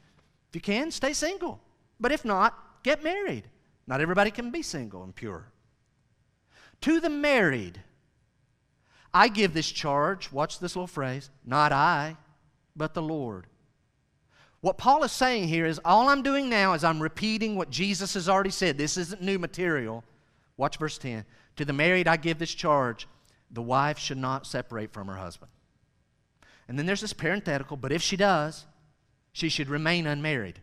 [0.48, 1.60] if you can, stay single.
[2.00, 3.44] But if not, get married.
[3.86, 5.48] Not everybody can be single and pure.
[6.82, 7.80] To the married,
[9.12, 12.16] I give this charge, watch this little phrase, not I,
[12.76, 13.46] but the Lord.
[14.60, 18.14] What Paul is saying here is all I'm doing now is I'm repeating what Jesus
[18.14, 18.78] has already said.
[18.78, 20.02] This isn't new material.
[20.56, 21.24] Watch verse 10.
[21.56, 23.06] To the married, I give this charge
[23.50, 25.50] the wife should not separate from her husband.
[26.66, 28.64] And then there's this parenthetical, but if she does,
[29.32, 30.60] she should remain unmarried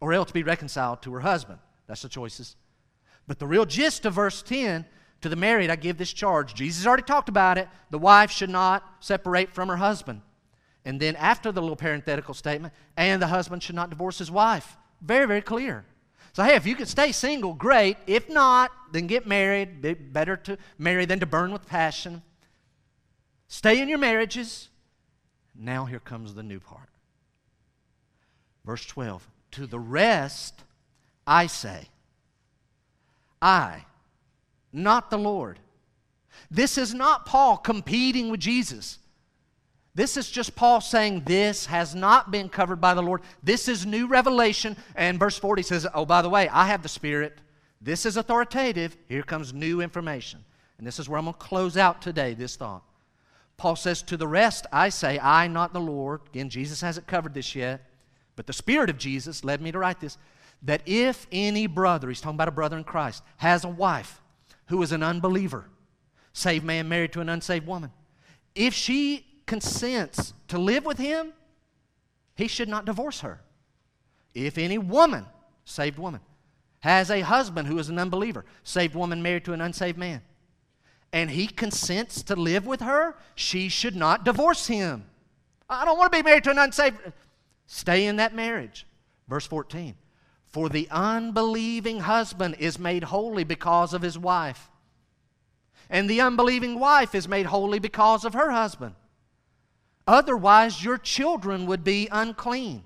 [0.00, 1.58] or else be reconciled to her husband.
[1.86, 2.56] That's the choices.
[3.26, 4.84] But the real gist of verse 10
[5.22, 6.54] to the married, I give this charge.
[6.54, 7.68] Jesus already talked about it.
[7.90, 10.20] The wife should not separate from her husband.
[10.84, 14.76] And then after the little parenthetical statement, and the husband should not divorce his wife.
[15.00, 15.84] Very, very clear.
[16.36, 17.96] So, hey, if you can stay single, great.
[18.06, 19.80] If not, then get married.
[20.12, 22.20] Better to marry than to burn with passion.
[23.48, 24.68] Stay in your marriages.
[25.58, 26.90] Now, here comes the new part.
[28.66, 30.62] Verse 12 To the rest,
[31.26, 31.88] I say,
[33.40, 33.86] I,
[34.74, 35.58] not the Lord.
[36.50, 38.98] This is not Paul competing with Jesus.
[39.96, 43.22] This is just Paul saying this has not been covered by the Lord.
[43.42, 44.76] This is new revelation.
[44.94, 47.38] And verse 40 says, Oh, by the way, I have the Spirit.
[47.80, 48.94] This is authoritative.
[49.08, 50.44] Here comes new information.
[50.76, 52.82] And this is where I'm going to close out today this thought.
[53.56, 56.20] Paul says, To the rest I say, I, not the Lord.
[56.28, 57.80] Again, Jesus hasn't covered this yet.
[58.36, 60.18] But the Spirit of Jesus led me to write this
[60.62, 64.20] that if any brother, he's talking about a brother in Christ, has a wife
[64.66, 65.64] who is an unbeliever,
[66.34, 67.92] saved man married to an unsaved woman,
[68.54, 71.32] if she consents to live with him,
[72.34, 73.40] he should not divorce her.
[74.34, 75.26] If any woman,
[75.64, 76.20] saved woman,
[76.80, 80.20] has a husband who is an unbeliever, saved woman married to an unsaved man,
[81.12, 85.06] and he consents to live with her, she should not divorce him.
[85.68, 86.98] I don't want to be married to an unsaved.
[87.66, 88.86] Stay in that marriage.
[89.28, 89.94] Verse 14.
[90.44, 94.70] For the unbelieving husband is made holy because of his wife,
[95.88, 98.94] and the unbelieving wife is made holy because of her husband.
[100.06, 102.84] Otherwise, your children would be unclean.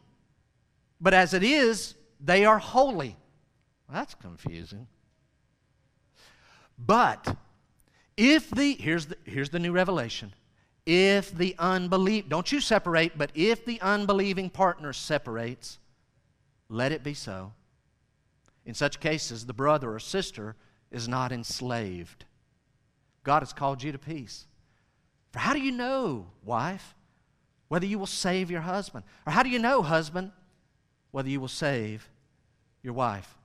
[1.00, 3.16] But as it is, they are holy.
[3.88, 4.86] Well, that's confusing.
[6.78, 7.36] But
[8.16, 10.32] if the, here's the, here's the new revelation.
[10.86, 15.78] If the unbelief, don't you separate, but if the unbelieving partner separates,
[16.68, 17.52] let it be so.
[18.64, 20.56] In such cases, the brother or sister
[20.90, 22.24] is not enslaved.
[23.24, 24.46] God has called you to peace.
[25.32, 26.94] For how do you know, wife?
[27.70, 29.04] Whether you will save your husband.
[29.24, 30.32] Or how do you know, husband,
[31.12, 32.10] whether you will save
[32.82, 33.36] your wife?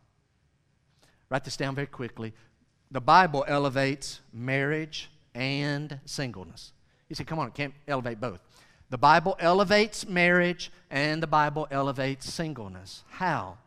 [1.30, 2.34] Write this down very quickly.
[2.90, 6.74] The Bible elevates marriage and singleness.
[7.08, 8.40] You say, come on, it can't elevate both.
[8.90, 13.04] The Bible elevates marriage and the Bible elevates singleness.
[13.08, 13.60] How?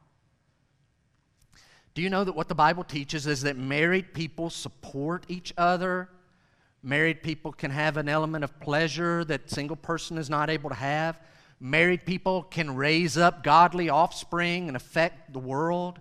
[1.95, 6.09] Do you know that what the Bible teaches is that married people support each other
[6.83, 10.77] Married people can have an element of pleasure that single person is not able to
[10.77, 11.21] have.
[11.61, 15.99] Married people can raise up godly offspring and affect the world.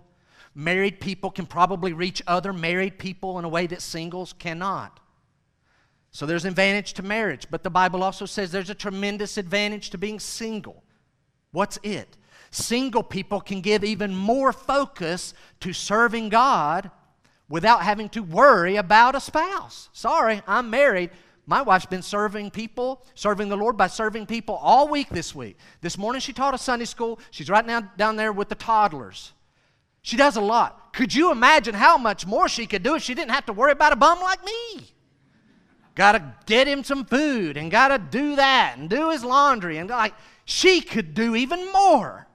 [0.54, 5.00] Married people can probably reach other married people in a way that singles cannot.
[6.10, 9.90] So there's an advantage to marriage, but the Bible also says there's a tremendous advantage
[9.90, 10.82] to being single.
[11.50, 12.16] What's it?
[12.50, 16.90] Single people can give even more focus to serving God
[17.48, 19.88] without having to worry about a spouse.
[19.92, 21.10] Sorry, I'm married.
[21.46, 25.56] My wife's been serving people, serving the Lord by serving people all week this week.
[25.80, 27.18] This morning she taught a Sunday school.
[27.30, 29.32] She's right now down there with the toddlers.
[30.02, 30.92] She does a lot.
[30.92, 33.72] Could you imagine how much more she could do if she didn't have to worry
[33.72, 34.92] about a bum like me?
[35.94, 39.78] Got to get him some food and got to do that and do his laundry
[39.78, 42.27] and like she could do even more.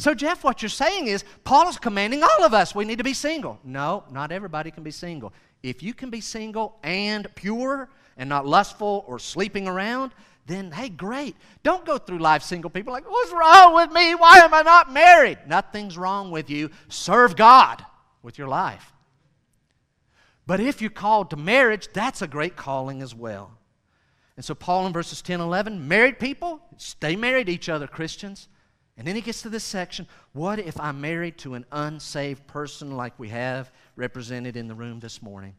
[0.00, 3.04] So, Jeff, what you're saying is Paul is commanding all of us we need to
[3.04, 3.60] be single.
[3.62, 5.30] No, not everybody can be single.
[5.62, 10.12] If you can be single and pure and not lustful or sleeping around,
[10.46, 11.36] then hey, great.
[11.62, 14.14] Don't go through life single people like, what's wrong with me?
[14.14, 15.36] Why am I not married?
[15.46, 16.70] Nothing's wrong with you.
[16.88, 17.84] Serve God
[18.22, 18.94] with your life.
[20.46, 23.50] But if you're called to marriage, that's a great calling as well.
[24.36, 28.48] And so, Paul in verses 10 11, married people, stay married to each other, Christians.
[29.00, 32.98] And then he gets to this section what if I'm married to an unsaved person
[32.98, 35.54] like we have represented in the room this morning?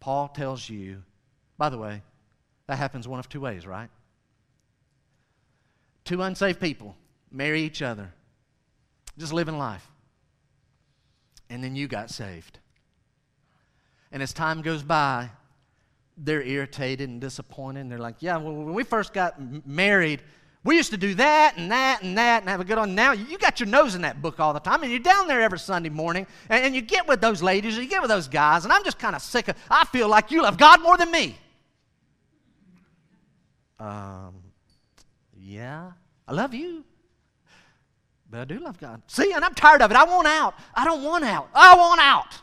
[0.00, 1.02] Paul tells you
[1.58, 2.02] By the way,
[2.66, 3.90] that happens one of two ways, right?
[6.06, 6.96] Two unsaved people
[7.30, 8.14] marry each other,
[9.18, 9.86] just living life.
[11.50, 12.60] And then you got saved.
[14.10, 15.28] And as time goes by,
[16.16, 17.80] they're irritated and disappointed.
[17.80, 20.22] And they're like, yeah, well, when we first got married,
[20.64, 22.94] we used to do that and that and that and have a good on.
[22.94, 25.42] Now you got your nose in that book all the time, and you're down there
[25.42, 28.28] every Sunday morning, and, and you get with those ladies, and you get with those
[28.28, 29.56] guys, and I'm just kind of sick of.
[29.70, 31.38] I feel like you love God more than me.
[33.78, 34.36] Um,
[35.38, 35.92] yeah,
[36.26, 36.84] I love you,
[38.30, 39.02] but I do love God.
[39.06, 39.96] See, and I'm tired of it.
[39.98, 40.54] I want out.
[40.74, 41.50] I don't want out.
[41.54, 42.40] I want out.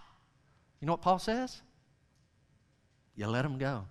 [0.80, 1.62] You know what Paul says?
[3.16, 3.86] You let them go.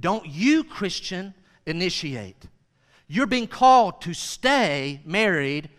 [0.00, 1.34] Don't you, Christian,
[1.66, 2.46] initiate.
[3.14, 5.70] You're being called to stay married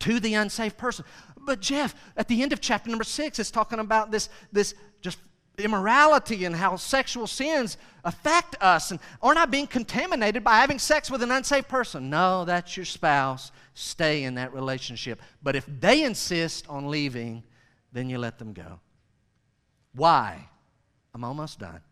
[0.00, 1.04] to the unsaved person.
[1.36, 5.18] But Jeff, at the end of chapter number six, it's talking about this, this just
[5.56, 8.90] immorality and how sexual sins affect us.
[8.90, 12.10] And aren't I being contaminated by having sex with an unsaved person?
[12.10, 13.52] No, that's your spouse.
[13.74, 15.22] Stay in that relationship.
[15.44, 17.44] But if they insist on leaving,
[17.92, 18.80] then you let them go.
[19.94, 20.48] Why?
[21.14, 21.82] I'm almost done.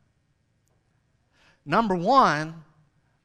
[1.64, 2.64] Number one,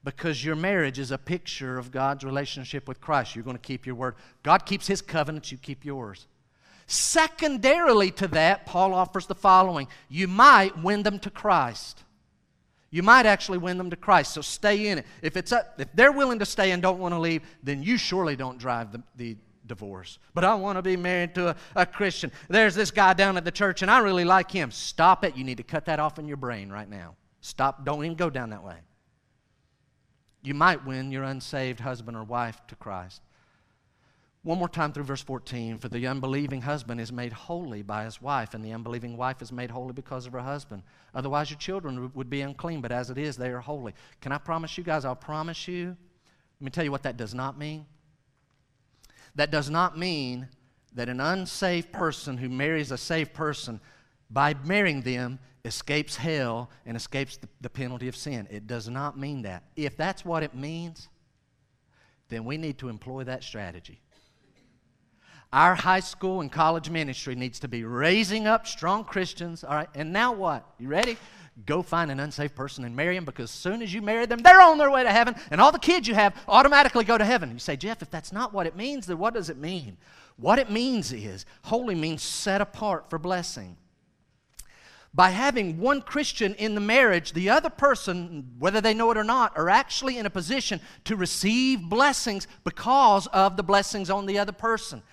[0.03, 3.35] because your marriage is a picture of God's relationship with Christ.
[3.35, 4.15] You're going to keep your word.
[4.43, 6.27] God keeps his covenants, you keep yours.
[6.85, 12.03] Secondarily to that, Paul offers the following you might win them to Christ.
[12.91, 15.05] You might actually win them to Christ, so stay in it.
[15.23, 18.35] If, it's if they're willing to stay and don't want to leave, then you surely
[18.35, 20.19] don't drive the, the divorce.
[20.35, 22.31] But I want to be married to a, a Christian.
[22.49, 24.69] There's this guy down at the church, and I really like him.
[24.69, 25.35] Stop it.
[25.35, 27.15] You need to cut that off in your brain right now.
[27.41, 27.83] Stop.
[27.83, 28.75] Don't even go down that way.
[30.43, 33.21] You might win your unsaved husband or wife to Christ.
[34.43, 35.77] One more time through verse 14.
[35.77, 39.53] For the unbelieving husband is made holy by his wife, and the unbelieving wife is
[39.53, 40.83] made holy because of her husband.
[41.15, 43.93] Otherwise, your children would be unclean, but as it is, they are holy.
[44.19, 45.05] Can I promise you guys?
[45.05, 45.95] I'll promise you.
[46.59, 47.85] Let me tell you what that does not mean.
[49.35, 50.49] That does not mean
[50.93, 53.79] that an unsaved person who marries a saved person,
[54.29, 58.47] by marrying them, escapes hell and escapes the, the, penalty of sin.
[58.51, 59.63] It does not mean that.
[59.75, 61.07] If that's what it means,
[62.29, 64.01] then we need to employ that strategy.
[65.53, 69.63] Our high school and college ministry needs to be raising up strong Christians.
[69.63, 70.67] All right, and now what?
[70.79, 71.15] You ready?
[71.67, 74.39] Go find an unsafe person and marry them because as soon as you marry them,
[74.39, 77.23] they're on their way to heaven, and all the kids you have automatically go to
[77.23, 77.51] heaven.
[77.51, 79.97] You say, Jeff, if that's not what it means, then what does it mean?
[80.37, 83.77] What it means is holy means set apart for blessing
[85.13, 89.23] by having one Christian in the marriage, the other person, whether they know it or
[89.23, 94.39] not, are actually in a position to receive blessings because of the blessings on the
[94.39, 95.03] other person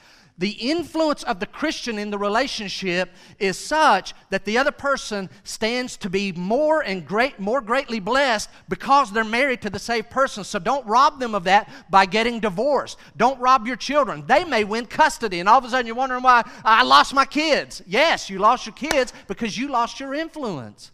[0.40, 5.98] the influence of the Christian in the relationship is such that the other person stands
[5.98, 10.42] to be more and great, more greatly blessed because they're married to the saved person.
[10.42, 12.98] So don't rob them of that by getting divorced.
[13.18, 14.24] Don't rob your children.
[14.26, 17.26] They may win custody, and all of a sudden you're wondering why I lost my
[17.26, 17.82] kids.
[17.86, 20.90] Yes, you lost your kids because you lost your influence.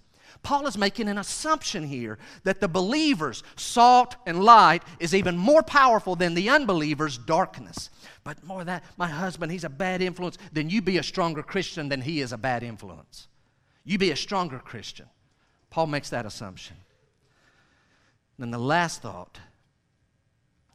[0.47, 5.65] Paul is making an assumption here that the believer's salt and light is even more
[5.65, 7.91] powerful than the unbeliever's darkness.
[8.23, 11.89] But more that, my husband, he's a bad influence, then you be a stronger Christian
[11.89, 13.27] than he is a bad influence.
[13.85, 15.07] You be a stronger Christian.
[15.69, 16.77] Paul makes that assumption.
[18.39, 19.41] Then the last thought,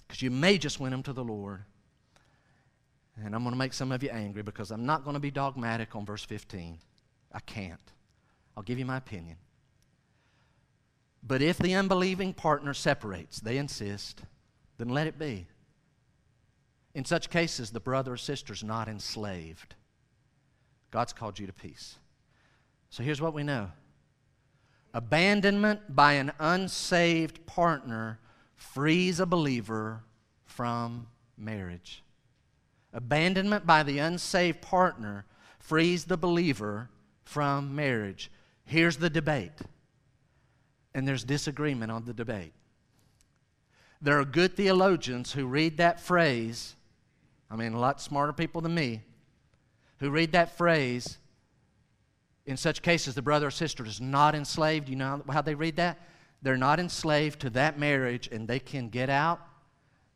[0.05, 1.63] because you may just win him to the Lord,
[3.23, 5.31] and I'm going to make some of you angry because I'm not going to be
[5.31, 6.77] dogmatic on verse 15.
[7.31, 7.79] I can't.
[8.57, 9.37] I'll give you my opinion.
[11.23, 14.23] But if the unbelieving partner separates, they insist,
[14.77, 15.47] then let it be.
[16.93, 19.75] In such cases, the brother or sister is not enslaved.
[20.89, 21.97] God's called you to peace.
[22.89, 23.71] So here's what we know
[24.93, 28.19] abandonment by an unsaved partner
[28.55, 30.03] frees a believer
[30.45, 31.07] from
[31.37, 32.03] marriage.
[32.93, 35.25] Abandonment by the unsaved partner
[35.59, 36.89] frees the believer
[37.23, 38.29] from marriage.
[38.65, 39.61] Here's the debate
[40.93, 42.53] and there's disagreement on the debate.
[44.01, 46.75] There are good theologians who read that phrase,
[47.49, 49.01] I mean, a lot smarter people than me,
[49.99, 51.17] who read that phrase.
[52.45, 54.89] In such cases, the brother or sister is not enslaved.
[54.89, 55.99] You know how they read that?
[56.41, 59.39] They're not enslaved to that marriage and they can get out.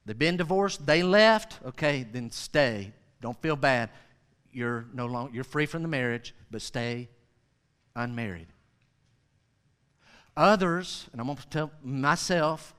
[0.06, 2.92] They've been divorced, they left, okay, then stay.
[3.22, 3.90] Don't feel bad.
[4.52, 7.10] You're no longer you're free from the marriage, but stay
[7.96, 8.48] unmarried.
[10.38, 12.74] Others, and I'm going to tell myself,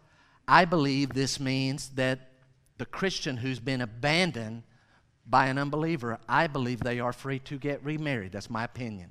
[0.47, 2.33] I believe this means that
[2.79, 4.63] the Christian who's been abandoned
[5.27, 8.33] by an unbeliever, I believe they are free to get remarried.
[8.33, 9.11] That's my opinion.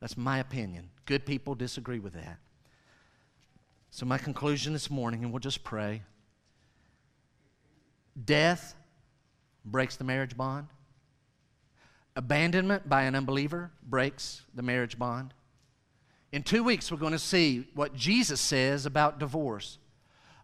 [0.00, 0.90] That's my opinion.
[1.06, 2.38] Good people disagree with that.
[3.90, 6.02] So, my conclusion this morning, and we'll just pray
[8.24, 8.74] death
[9.64, 10.66] breaks the marriage bond,
[12.16, 15.32] abandonment by an unbeliever breaks the marriage bond.
[16.32, 19.78] In two weeks, we're going to see what Jesus says about divorce.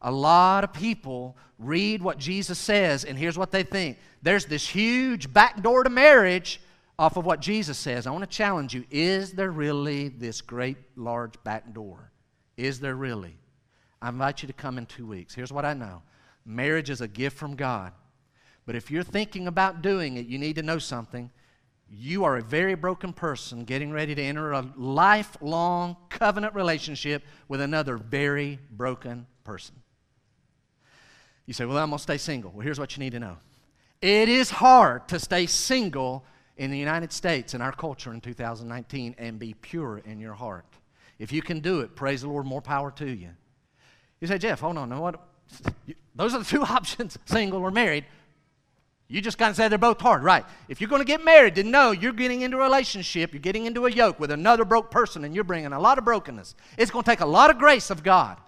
[0.01, 4.67] A lot of people read what Jesus says, and here's what they think there's this
[4.67, 6.61] huge back door to marriage
[6.99, 8.07] off of what Jesus says.
[8.07, 12.11] I want to challenge you is there really this great, large back door?
[12.57, 13.37] Is there really?
[14.01, 15.35] I invite you to come in two weeks.
[15.35, 16.03] Here's what I know
[16.47, 17.93] marriage is a gift from God.
[18.67, 21.31] But if you're thinking about doing it, you need to know something.
[21.91, 27.61] You are a very broken person getting ready to enter a lifelong covenant relationship with
[27.61, 29.77] another very broken person.
[31.47, 32.51] You say, Well, I'm going to stay single.
[32.51, 33.37] Well, here's what you need to know
[34.01, 36.25] it is hard to stay single
[36.57, 40.67] in the United States, in our culture in 2019, and be pure in your heart.
[41.19, 43.31] If you can do it, praise the Lord, more power to you.
[44.21, 45.21] You say, Jeff, hold on, No, what?
[46.15, 48.05] Those are the two options single or married.
[49.07, 50.45] You just kind of said they're both hard, right?
[50.69, 53.67] If you're going to get married, then no, you're getting into a relationship, you're getting
[53.67, 56.55] into a yoke with another broke person, and you're bringing a lot of brokenness.
[56.79, 58.39] It's going to take a lot of grace of God.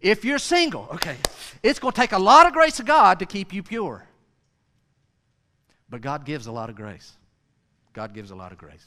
[0.00, 1.16] If you're single, okay,
[1.62, 4.04] it's going to take a lot of grace of God to keep you pure.
[5.88, 7.12] But God gives a lot of grace.
[7.92, 8.84] God gives a lot of grace.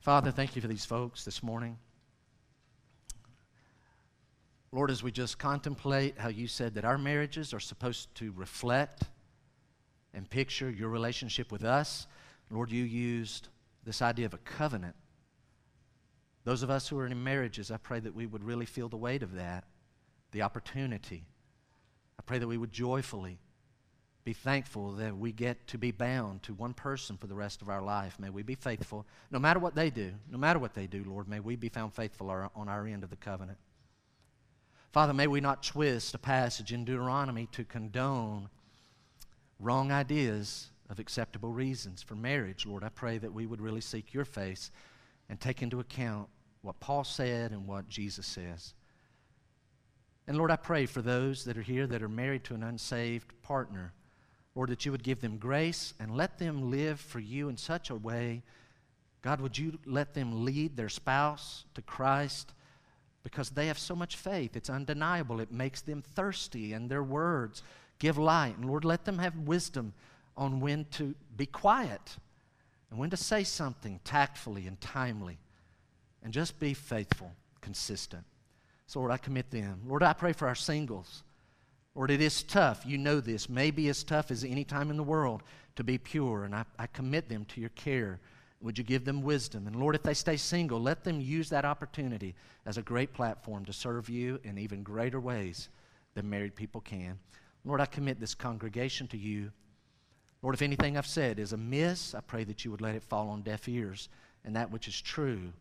[0.00, 1.78] Father, thank you for these folks this morning.
[4.70, 9.04] Lord, as we just contemplate how you said that our marriages are supposed to reflect
[10.16, 12.08] and picture your relationship with us,
[12.50, 13.48] Lord, you used
[13.84, 14.96] this idea of a covenant.
[16.44, 18.96] Those of us who are in marriages, I pray that we would really feel the
[18.96, 19.64] weight of that,
[20.32, 21.26] the opportunity.
[22.18, 23.38] I pray that we would joyfully
[24.24, 27.68] be thankful that we get to be bound to one person for the rest of
[27.68, 28.18] our life.
[28.18, 31.28] May we be faithful, no matter what they do, no matter what they do, Lord,
[31.28, 33.58] may we be found faithful on our end of the covenant.
[34.92, 38.48] Father, may we not twist a passage in Deuteronomy to condone
[39.58, 42.66] wrong ideas of acceptable reasons for marriage.
[42.66, 44.70] Lord, I pray that we would really seek your face
[45.28, 46.28] and take into account
[46.62, 48.74] what Paul said and what Jesus says.
[50.26, 53.32] And Lord, I pray for those that are here that are married to an unsaved
[53.42, 53.92] partner.
[54.54, 57.90] Lord, that you would give them grace and let them live for you in such
[57.90, 58.42] a way.
[59.22, 62.52] God, would you let them lead their spouse to Christ
[63.22, 64.54] because they have so much faith.
[64.54, 65.40] It's undeniable.
[65.40, 67.60] It makes them thirsty, and their words
[67.98, 68.56] give light.
[68.56, 69.92] And Lord, let them have wisdom
[70.36, 72.16] on when to be quiet
[72.90, 75.38] and when to say something tactfully and timely
[76.22, 78.24] and just be faithful, consistent.
[78.86, 79.80] So, Lord, I commit them.
[79.86, 81.22] Lord, I pray for our singles.
[81.94, 82.84] Lord, it is tough.
[82.86, 83.48] You know this.
[83.48, 85.42] Maybe as tough as any time in the world
[85.76, 86.44] to be pure.
[86.44, 88.20] And I, I commit them to your care.
[88.60, 89.66] Would you give them wisdom?
[89.66, 93.64] And Lord, if they stay single, let them use that opportunity as a great platform
[93.64, 95.68] to serve you in even greater ways
[96.14, 97.18] than married people can.
[97.66, 99.50] Lord, I commit this congregation to you.
[100.40, 103.28] Lord, if anything I've said is amiss, I pray that you would let it fall
[103.28, 104.08] on deaf ears.
[104.44, 105.52] And that which is true,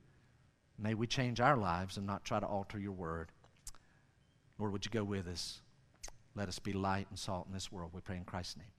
[0.77, 3.31] may we change our lives and not try to alter your word.
[4.59, 5.61] Lord, would you go with us?
[6.35, 7.89] Let us be light and salt in this world.
[7.93, 8.74] We pray in Christ's name.